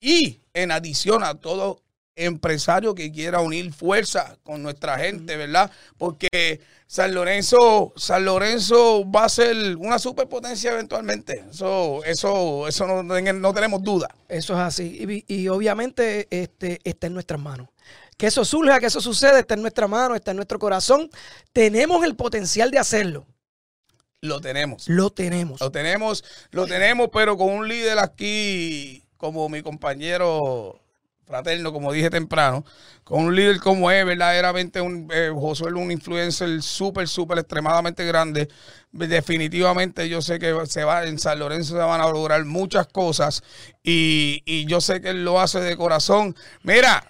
y 0.00 0.40
en 0.54 0.72
adición 0.72 1.22
a 1.22 1.34
todo 1.34 1.82
empresario 2.18 2.94
que 2.94 3.12
quiera 3.12 3.40
unir 3.40 3.72
fuerza 3.72 4.36
con 4.42 4.62
nuestra 4.62 4.98
gente, 4.98 5.36
¿verdad? 5.36 5.70
Porque 5.96 6.60
San 6.86 7.14
Lorenzo, 7.14 7.92
San 7.96 8.24
Lorenzo 8.24 9.08
va 9.10 9.24
a 9.24 9.28
ser 9.28 9.76
una 9.76 9.98
superpotencia 9.98 10.72
eventualmente. 10.72 11.44
Eso, 11.50 12.02
eso, 12.04 12.66
eso 12.66 12.86
no, 12.86 13.02
no 13.02 13.54
tenemos 13.54 13.82
duda. 13.82 14.08
Eso 14.28 14.54
es 14.54 14.60
así. 14.60 15.24
Y, 15.28 15.34
y 15.42 15.48
obviamente 15.48 16.26
este, 16.30 16.80
está 16.84 17.06
en 17.06 17.14
nuestras 17.14 17.40
manos. 17.40 17.68
Que 18.18 18.26
eso 18.26 18.44
surja, 18.44 18.80
que 18.80 18.86
eso 18.86 19.00
suceda, 19.00 19.38
está 19.38 19.54
en 19.54 19.62
nuestra 19.62 19.86
mano, 19.86 20.16
está 20.16 20.32
en 20.32 20.36
nuestro 20.36 20.58
corazón. 20.58 21.08
Tenemos 21.52 22.04
el 22.04 22.16
potencial 22.16 22.70
de 22.70 22.78
hacerlo. 22.78 23.26
Lo 24.20 24.40
tenemos. 24.40 24.88
Lo 24.88 25.10
tenemos. 25.10 25.60
Lo 25.60 25.70
tenemos, 25.70 26.24
lo 26.50 26.66
tenemos, 26.66 27.08
pero 27.12 27.36
con 27.36 27.50
un 27.50 27.68
líder 27.68 28.00
aquí, 28.00 29.04
como 29.16 29.48
mi 29.48 29.62
compañero 29.62 30.80
fraterno, 31.28 31.72
como 31.72 31.92
dije 31.92 32.10
temprano, 32.10 32.64
con 33.04 33.26
un 33.26 33.36
líder 33.36 33.60
como 33.60 33.90
es, 33.92 34.04
verdaderamente 34.04 34.80
un 34.80 35.08
eh, 35.12 35.30
Josué 35.32 35.72
un 35.72 35.92
influencer 35.92 36.60
súper, 36.62 37.06
súper, 37.06 37.38
extremadamente 37.38 38.04
grande. 38.04 38.48
Definitivamente 38.90 40.08
yo 40.08 40.22
sé 40.22 40.40
que 40.40 40.52
se 40.66 40.82
va 40.82 41.04
en 41.04 41.18
San 41.20 41.38
Lorenzo 41.38 41.74
se 41.74 41.82
van 41.82 42.00
a 42.00 42.08
lograr 42.08 42.44
muchas 42.46 42.88
cosas 42.88 43.44
y, 43.84 44.42
y 44.46 44.64
yo 44.64 44.80
sé 44.80 45.00
que 45.00 45.10
él 45.10 45.24
lo 45.24 45.40
hace 45.40 45.60
de 45.60 45.76
corazón. 45.76 46.34
Mira, 46.62 47.04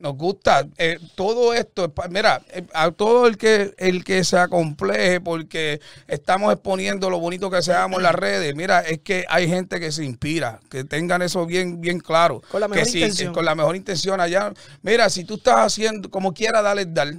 nos 0.00 0.16
gusta 0.16 0.66
eh, 0.76 0.98
todo 1.14 1.54
esto. 1.54 1.86
es 1.86 1.90
pa- 1.90 2.08
Mira, 2.08 2.40
eh, 2.50 2.64
a 2.72 2.90
todo 2.90 3.26
el 3.26 3.36
que 3.36 3.74
el 3.78 4.04
que 4.04 4.22
se 4.24 4.38
acompleje 4.38 5.20
porque 5.20 5.80
estamos 6.06 6.52
exponiendo 6.52 7.10
lo 7.10 7.18
bonito 7.18 7.50
que 7.50 7.62
seamos 7.62 7.96
en 7.98 8.02
las 8.04 8.14
redes. 8.14 8.54
Mira, 8.54 8.80
es 8.80 9.00
que 9.00 9.24
hay 9.28 9.48
gente 9.48 9.80
que 9.80 9.90
se 9.92 10.04
inspira, 10.04 10.60
que 10.70 10.84
tengan 10.84 11.22
eso 11.22 11.46
bien 11.46 11.80
bien 11.80 11.98
claro. 12.00 12.42
Con 12.50 12.60
la 12.60 12.68
mejor 12.68 12.84
que 12.84 12.90
si- 12.90 12.98
intención. 12.98 13.32
con 13.34 13.44
la 13.44 13.54
mejor 13.54 13.76
intención 13.76 14.20
allá. 14.20 14.52
Mira, 14.82 15.10
si 15.10 15.24
tú 15.24 15.34
estás 15.34 15.56
haciendo 15.58 16.10
como 16.10 16.32
quiera, 16.34 16.62
dale 16.62 16.86
dar. 16.86 17.12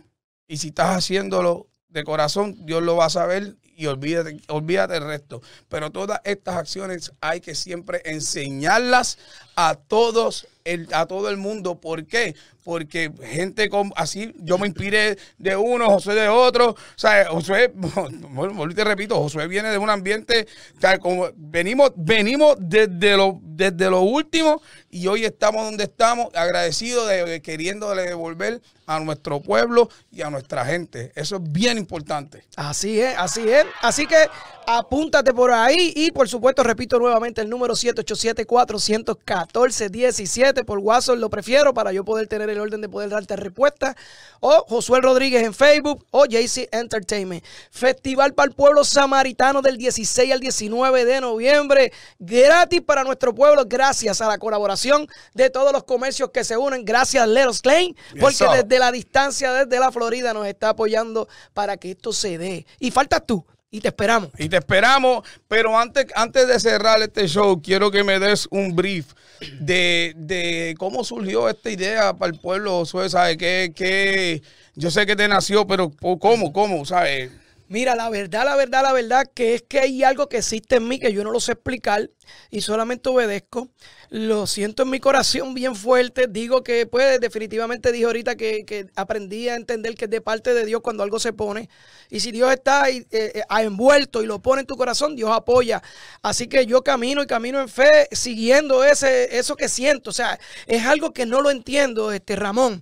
Y 0.47 0.57
si 0.57 0.69
estás 0.69 0.95
haciéndolo 0.97 1.67
de 1.89 2.03
corazón, 2.03 2.55
Dios 2.65 2.81
lo 2.83 2.95
va 2.95 3.05
a 3.05 3.09
saber 3.09 3.55
y 3.75 3.85
olvídate, 3.85 4.37
olvídate 4.49 4.97
el 4.97 5.05
resto. 5.05 5.41
Pero 5.69 5.89
todas 5.91 6.19
estas 6.25 6.55
acciones 6.55 7.11
hay 7.21 7.39
que 7.39 7.55
siempre 7.55 8.01
enseñarlas 8.05 9.17
a 9.55 9.75
todos, 9.75 10.47
el, 10.65 10.87
a 10.93 11.05
todo 11.05 11.29
el 11.29 11.37
mundo. 11.37 11.79
¿Por 11.79 12.05
qué? 12.05 12.35
Porque 12.69 13.11
gente 13.23 13.67
con, 13.67 13.91
así, 13.95 14.31
yo 14.37 14.59
me 14.59 14.67
inspiré 14.67 15.17
de 15.39 15.55
uno, 15.55 15.89
José 15.89 16.13
de 16.13 16.27
otro. 16.27 16.69
O 16.69 16.75
sea, 16.95 17.25
Josué, 17.25 17.73
y 18.69 18.73
te 18.75 18.83
repito, 18.83 19.15
Josué 19.15 19.47
viene 19.47 19.69
de 19.69 19.79
un 19.79 19.89
ambiente, 19.89 20.45
o 20.77 20.79
sea, 20.79 20.99
como 20.99 21.29
venimos, 21.35 21.93
venimos 21.95 22.57
desde 22.59 23.17
lo, 23.17 23.39
desde 23.41 23.89
lo 23.89 24.01
último 24.01 24.61
y 24.91 25.07
hoy 25.07 25.25
estamos 25.25 25.65
donde 25.65 25.85
estamos, 25.85 26.27
agradecidos 26.35 27.09
de, 27.09 27.25
de 27.25 27.41
queriéndole 27.41 28.03
devolver 28.03 28.61
a 28.85 28.99
nuestro 28.99 29.41
pueblo 29.41 29.89
y 30.11 30.21
a 30.21 30.29
nuestra 30.29 30.63
gente. 30.65 31.11
Eso 31.15 31.37
es 31.37 31.51
bien 31.51 31.79
importante. 31.79 32.43
Así 32.55 32.99
es, 32.99 33.17
así 33.17 33.49
es. 33.49 33.65
Así 33.81 34.05
que 34.05 34.27
apúntate 34.65 35.33
por 35.33 35.51
ahí 35.51 35.93
y 35.95 36.11
por 36.11 36.27
supuesto 36.29 36.63
repito 36.63 36.99
nuevamente 36.99 37.41
el 37.41 37.49
número 37.49 37.73
787-414-17 37.73 40.63
por 40.63 40.77
WhatsApp 40.77 41.17
lo 41.17 41.29
prefiero 41.29 41.73
para 41.73 41.91
yo 41.91 42.05
poder 42.05 42.27
tener 42.27 42.51
el 42.51 42.58
orden 42.59 42.81
de 42.81 42.89
poder 42.89 43.09
darte 43.09 43.35
respuesta 43.35 43.95
o 44.39 44.65
Josué 44.67 45.01
Rodríguez 45.01 45.43
en 45.43 45.53
Facebook 45.53 46.05
o 46.11 46.25
JC 46.25 46.69
Entertainment. 46.71 47.43
Festival 47.71 48.33
para 48.33 48.49
el 48.49 48.55
pueblo 48.55 48.83
samaritano 48.83 49.61
del 49.61 49.77
16 49.77 50.31
al 50.31 50.39
19 50.39 51.05
de 51.05 51.21
noviembre, 51.21 51.91
gratis 52.19 52.81
para 52.81 53.03
nuestro 53.03 53.33
pueblo 53.33 53.65
gracias 53.65 54.21
a 54.21 54.27
la 54.27 54.37
colaboración 54.37 55.07
de 55.33 55.49
todos 55.49 55.71
los 55.73 55.83
comercios 55.83 56.31
que 56.31 56.43
se 56.43 56.57
unen, 56.57 56.85
gracias 56.85 57.27
Leros 57.27 57.61
Klein, 57.61 57.95
porque 58.19 58.45
desde 58.53 58.79
la 58.79 58.91
distancia, 58.91 59.51
desde 59.53 59.79
la 59.79 59.91
Florida 59.91 60.33
nos 60.33 60.47
está 60.47 60.69
apoyando 60.69 61.27
para 61.53 61.77
que 61.77 61.91
esto 61.91 62.13
se 62.13 62.37
dé. 62.37 62.65
Y 62.79 62.91
faltas 62.91 63.25
tú 63.25 63.45
y 63.71 63.81
te 63.81 63.89
esperamos. 63.89 64.29
Y 64.37 64.49
te 64.49 64.57
esperamos, 64.57 65.23
pero 65.47 65.77
antes, 65.77 66.07
antes 66.15 66.47
de 66.47 66.59
cerrar 66.59 67.01
este 67.01 67.27
show, 67.27 67.61
quiero 67.61 67.91
que 67.91 68.03
me 68.03 68.19
des 68.19 68.47
un 68.51 68.75
brief 68.75 69.13
de, 69.59 70.13
de 70.15 70.75
cómo 70.77 71.03
surgió 71.03 71.49
esta 71.49 71.69
idea 71.69 72.13
para 72.13 72.31
el 72.31 72.39
pueblo, 72.39 72.79
Josué, 72.79 73.09
¿sabes? 73.09 73.37
Que, 73.37 73.71
que 73.75 74.41
yo 74.75 74.89
sé 74.89 75.05
que 75.05 75.15
te 75.15 75.27
nació, 75.27 75.67
pero 75.67 75.91
¿cómo? 76.19 76.51
¿Cómo? 76.51 76.85
¿Sabes? 76.85 77.31
Mira, 77.71 77.95
la 77.95 78.09
verdad, 78.09 78.45
la 78.45 78.55
verdad, 78.55 78.81
la 78.81 78.93
verdad, 78.93 79.29
que 79.31 79.53
es 79.53 79.61
que 79.61 79.79
hay 79.79 80.03
algo 80.03 80.27
que 80.27 80.37
existe 80.37 80.77
en 80.77 80.87
mí 80.87 80.97
que 80.97 81.13
yo 81.13 81.23
no 81.23 81.29
lo 81.29 81.39
sé 81.39 81.51
explicar 81.51 82.09
y 82.49 82.61
solamente 82.61 83.09
obedezco. 83.09 83.69
Lo 84.09 84.47
siento 84.47 84.81
en 84.81 84.89
mi 84.89 84.99
corazón 84.99 85.53
bien 85.53 85.75
fuerte. 85.75 86.25
Digo 86.27 86.63
que, 86.63 86.87
pues, 86.87 87.19
definitivamente 87.19 87.91
dije 87.91 88.05
ahorita 88.05 88.35
que, 88.35 88.65
que 88.65 88.87
aprendí 88.95 89.49
a 89.49 89.55
entender 89.55 89.93
que 89.93 90.05
es 90.05 90.11
de 90.11 90.19
parte 90.19 90.55
de 90.55 90.65
Dios 90.65 90.81
cuando 90.81 91.03
algo 91.03 91.19
se 91.19 91.31
pone. 91.31 91.69
Y 92.09 92.21
si 92.21 92.31
Dios 92.31 92.51
está 92.51 92.89
eh, 92.89 93.05
eh, 93.11 93.43
envuelto 93.61 94.23
y 94.23 94.25
lo 94.25 94.41
pone 94.41 94.61
en 94.61 94.67
tu 94.67 94.75
corazón, 94.75 95.15
Dios 95.15 95.29
apoya. 95.31 95.83
Así 96.23 96.47
que 96.47 96.65
yo 96.65 96.83
camino 96.83 97.21
y 97.21 97.27
camino 97.27 97.61
en 97.61 97.69
fe 97.69 98.07
siguiendo 98.11 98.83
ese, 98.83 99.37
eso 99.37 99.55
que 99.55 99.69
siento. 99.69 100.09
O 100.09 100.13
sea, 100.13 100.39
es 100.65 100.87
algo 100.87 101.13
que 101.13 101.27
no 101.27 101.39
lo 101.41 101.51
entiendo, 101.51 102.11
este 102.11 102.35
Ramón. 102.35 102.81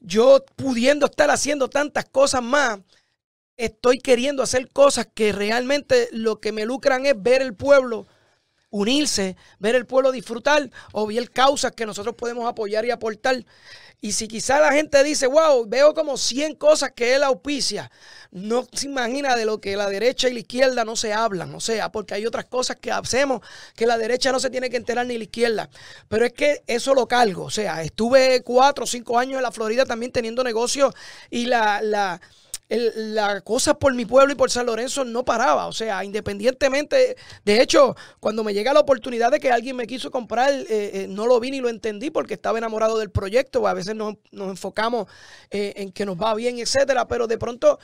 Yo 0.00 0.44
pudiendo 0.54 1.06
estar 1.06 1.30
haciendo 1.30 1.68
tantas 1.68 2.04
cosas 2.04 2.42
más 2.42 2.78
estoy 3.58 3.98
queriendo 3.98 4.42
hacer 4.42 4.68
cosas 4.70 5.08
que 5.12 5.32
realmente 5.32 6.08
lo 6.12 6.40
que 6.40 6.52
me 6.52 6.64
lucran 6.64 7.04
es 7.04 7.14
ver 7.16 7.42
el 7.42 7.54
pueblo 7.54 8.06
unirse, 8.70 9.36
ver 9.58 9.74
el 9.74 9.86
pueblo 9.86 10.12
disfrutar 10.12 10.70
o 10.92 11.06
ver 11.06 11.30
causas 11.30 11.72
que 11.72 11.86
nosotros 11.86 12.14
podemos 12.14 12.48
apoyar 12.48 12.84
y 12.84 12.90
aportar. 12.90 13.44
Y 14.00 14.12
si 14.12 14.28
quizá 14.28 14.60
la 14.60 14.72
gente 14.72 15.02
dice, 15.02 15.26
wow, 15.26 15.66
veo 15.66 15.92
como 15.92 16.16
100 16.16 16.54
cosas 16.54 16.92
que 16.94 17.16
él 17.16 17.24
auspicia, 17.24 17.90
no 18.30 18.64
se 18.72 18.86
imagina 18.86 19.34
de 19.34 19.44
lo 19.44 19.60
que 19.60 19.74
la 19.74 19.88
derecha 19.88 20.28
y 20.28 20.34
la 20.34 20.40
izquierda 20.40 20.84
no 20.84 20.94
se 20.94 21.12
hablan, 21.12 21.52
o 21.52 21.60
sea, 21.60 21.90
porque 21.90 22.14
hay 22.14 22.24
otras 22.24 22.44
cosas 22.44 22.76
que 22.76 22.92
hacemos 22.92 23.40
que 23.74 23.86
la 23.86 23.98
derecha 23.98 24.30
no 24.30 24.38
se 24.38 24.50
tiene 24.50 24.70
que 24.70 24.76
enterar 24.76 25.04
ni 25.06 25.18
la 25.18 25.24
izquierda. 25.24 25.68
Pero 26.06 26.26
es 26.26 26.32
que 26.32 26.62
eso 26.68 26.94
lo 26.94 27.08
cargo, 27.08 27.44
o 27.44 27.50
sea, 27.50 27.82
estuve 27.82 28.42
cuatro 28.42 28.84
o 28.84 28.86
cinco 28.86 29.18
años 29.18 29.38
en 29.38 29.42
la 29.42 29.50
Florida 29.50 29.84
también 29.84 30.12
teniendo 30.12 30.44
negocios 30.44 30.94
y 31.28 31.46
la, 31.46 31.82
la, 31.82 32.20
la 32.68 33.40
cosa 33.40 33.78
por 33.78 33.94
mi 33.94 34.04
pueblo 34.04 34.32
y 34.32 34.36
por 34.36 34.50
San 34.50 34.66
Lorenzo 34.66 35.04
no 35.04 35.24
paraba. 35.24 35.66
O 35.66 35.72
sea, 35.72 36.04
independientemente, 36.04 37.16
de 37.44 37.62
hecho, 37.62 37.96
cuando 38.20 38.44
me 38.44 38.52
llega 38.52 38.74
la 38.74 38.80
oportunidad 38.80 39.30
de 39.30 39.40
que 39.40 39.50
alguien 39.50 39.76
me 39.76 39.86
quiso 39.86 40.10
comprar, 40.10 40.52
eh, 40.52 40.66
eh, 40.68 41.06
no 41.08 41.26
lo 41.26 41.40
vi 41.40 41.50
ni 41.50 41.60
lo 41.60 41.68
entendí 41.68 42.10
porque 42.10 42.34
estaba 42.34 42.58
enamorado 42.58 42.98
del 42.98 43.10
proyecto. 43.10 43.66
A 43.66 43.74
veces 43.74 43.94
nos, 43.94 44.16
nos 44.32 44.50
enfocamos 44.50 45.06
eh, 45.50 45.72
en 45.76 45.92
que 45.92 46.04
nos 46.04 46.20
va 46.20 46.34
bien, 46.34 46.58
etcétera, 46.58 47.08
pero 47.08 47.26
de 47.26 47.38
pronto 47.38 47.78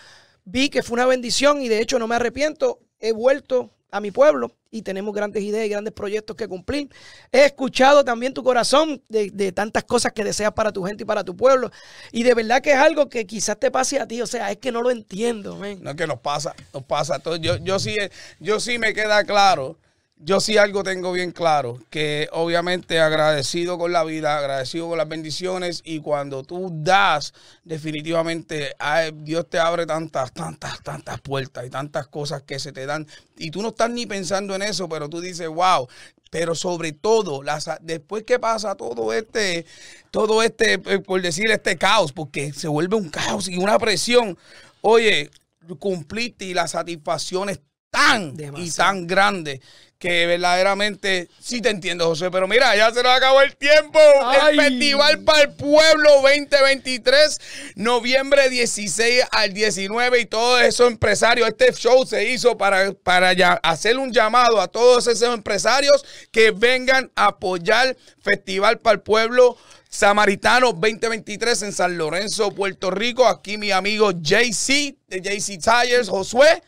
vi 0.44 0.68
que 0.68 0.82
fue 0.82 0.94
una 0.94 1.06
bendición 1.06 1.62
y 1.62 1.68
de 1.68 1.80
hecho 1.80 1.98
no 1.98 2.06
me 2.06 2.16
arrepiento. 2.16 2.80
He 3.00 3.12
vuelto 3.12 3.70
a 3.94 4.00
mi 4.00 4.10
pueblo 4.10 4.50
y 4.72 4.82
tenemos 4.82 5.14
grandes 5.14 5.40
ideas 5.44 5.66
y 5.66 5.68
grandes 5.68 5.94
proyectos 5.94 6.34
que 6.34 6.48
cumplir. 6.48 6.90
He 7.30 7.44
escuchado 7.44 8.04
también 8.04 8.34
tu 8.34 8.42
corazón 8.42 9.00
de, 9.08 9.30
de 9.30 9.52
tantas 9.52 9.84
cosas 9.84 10.12
que 10.12 10.24
deseas 10.24 10.52
para 10.52 10.72
tu 10.72 10.82
gente 10.82 11.04
y 11.04 11.06
para 11.06 11.22
tu 11.22 11.36
pueblo. 11.36 11.70
Y 12.10 12.24
de 12.24 12.34
verdad 12.34 12.60
que 12.60 12.72
es 12.72 12.78
algo 12.78 13.08
que 13.08 13.24
quizás 13.24 13.56
te 13.60 13.70
pase 13.70 14.00
a 14.00 14.08
ti. 14.08 14.20
O 14.20 14.26
sea, 14.26 14.50
es 14.50 14.56
que 14.56 14.72
no 14.72 14.82
lo 14.82 14.90
entiendo. 14.90 15.56
No 15.56 15.90
es 15.90 15.96
que 15.96 16.08
nos 16.08 16.18
pasa, 16.18 16.56
nos 16.72 16.82
pasa. 16.82 17.20
todo. 17.20 17.36
Yo, 17.36 17.56
yo 17.58 17.78
sí, 17.78 17.96
yo 18.40 18.58
sí 18.58 18.78
me 18.80 18.94
queda 18.94 19.22
claro, 19.22 19.78
yo 20.16 20.40
sí 20.40 20.56
algo 20.56 20.84
tengo 20.84 21.12
bien 21.12 21.32
claro, 21.32 21.78
que 21.90 22.28
obviamente 22.32 23.00
agradecido 23.00 23.78
con 23.78 23.92
la 23.92 24.04
vida, 24.04 24.38
agradecido 24.38 24.88
con 24.88 24.98
las 24.98 25.08
bendiciones 25.08 25.82
y 25.84 26.00
cuando 26.00 26.44
tú 26.44 26.70
das, 26.72 27.34
definitivamente 27.64 28.74
Dios 29.14 29.48
te 29.50 29.58
abre 29.58 29.86
tantas, 29.86 30.32
tantas, 30.32 30.82
tantas 30.82 31.20
puertas 31.20 31.66
y 31.66 31.70
tantas 31.70 32.06
cosas 32.06 32.42
que 32.42 32.58
se 32.58 32.72
te 32.72 32.86
dan. 32.86 33.06
Y 33.36 33.50
tú 33.50 33.60
no 33.60 33.68
estás 33.68 33.90
ni 33.90 34.06
pensando 34.06 34.54
en 34.54 34.62
eso, 34.62 34.88
pero 34.88 35.08
tú 35.08 35.20
dices, 35.20 35.48
wow, 35.48 35.88
pero 36.30 36.54
sobre 36.54 36.92
todo, 36.92 37.42
después 37.80 38.24
que 38.24 38.38
pasa 38.38 38.74
todo 38.76 39.12
este, 39.12 39.66
todo 40.10 40.42
este, 40.42 40.74
eh, 40.74 40.98
por 41.00 41.20
decir, 41.22 41.50
este 41.50 41.76
caos, 41.76 42.12
porque 42.12 42.52
se 42.52 42.68
vuelve 42.68 42.96
un 42.96 43.10
caos 43.10 43.48
y 43.48 43.56
una 43.56 43.78
presión, 43.78 44.38
oye, 44.80 45.30
cumpliste 45.78 46.44
y 46.44 46.54
la 46.54 46.68
satisfacción 46.68 47.50
es 47.50 47.60
tan 47.94 48.36
y 48.56 48.70
tan 48.70 49.06
grande 49.06 49.60
que 49.98 50.26
verdaderamente 50.26 51.30
sí 51.40 51.62
te 51.62 51.70
entiendo, 51.70 52.06
José. 52.06 52.30
Pero 52.30 52.46
mira, 52.46 52.76
ya 52.76 52.92
se 52.92 53.02
nos 53.02 53.16
acabó 53.16 53.40
el 53.40 53.56
tiempo. 53.56 53.98
Ay. 54.22 54.58
El 54.58 54.60
Festival 54.60 55.24
para 55.24 55.42
el 55.44 55.54
Pueblo 55.54 56.10
2023, 56.20 57.40
noviembre 57.76 58.50
16 58.50 59.24
al 59.30 59.54
19. 59.54 60.20
Y 60.20 60.26
todos 60.26 60.60
esos 60.60 60.88
empresarios, 60.90 61.48
este 61.48 61.72
show 61.72 62.04
se 62.04 62.28
hizo 62.30 62.58
para, 62.58 62.92
para 62.92 63.32
ya 63.32 63.54
hacer 63.62 63.96
un 63.96 64.12
llamado 64.12 64.60
a 64.60 64.68
todos 64.68 65.06
esos 65.06 65.32
empresarios 65.34 66.04
que 66.30 66.50
vengan 66.50 67.10
a 67.14 67.28
apoyar 67.28 67.96
Festival 68.20 68.80
para 68.80 68.96
el 68.96 69.00
Pueblo. 69.00 69.56
Samaritano 69.88 70.72
2023 70.72 71.62
en 71.62 71.72
San 71.72 71.96
Lorenzo, 71.96 72.50
Puerto 72.50 72.90
Rico. 72.90 73.26
Aquí 73.26 73.56
mi 73.56 73.70
amigo 73.70 74.10
JC 74.10 74.96
de 75.06 75.20
JC 75.22 75.58
Tires, 75.62 76.08
Josué. 76.08 76.62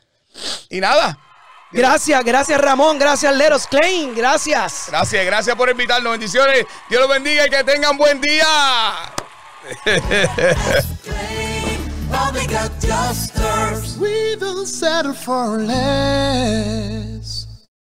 Y 0.69 0.81
nada, 0.81 1.19
Gracias, 1.73 2.25
gracias 2.25 2.61
Ramón, 2.61 2.99
gracias 2.99 3.35
Leros 3.35 3.67
Klein, 3.67 4.15
gracias. 4.15 4.87
gracias, 4.89 5.27
gracias 5.27 5.57
por 5.57 5.69
invitarnos. 5.69 6.13
Bendiciones. 6.13 6.65
Dios 6.89 7.01
los 7.01 7.11
bendiga 7.11 7.47
y 7.47 7.51
que 7.51 7.65
tengan 7.65 7.97
buen 7.97 8.21
día. 8.21 8.47
We 13.99 14.37
will 14.37 14.67
settle 14.67 15.13
for 15.13 15.59
less. 15.59 17.46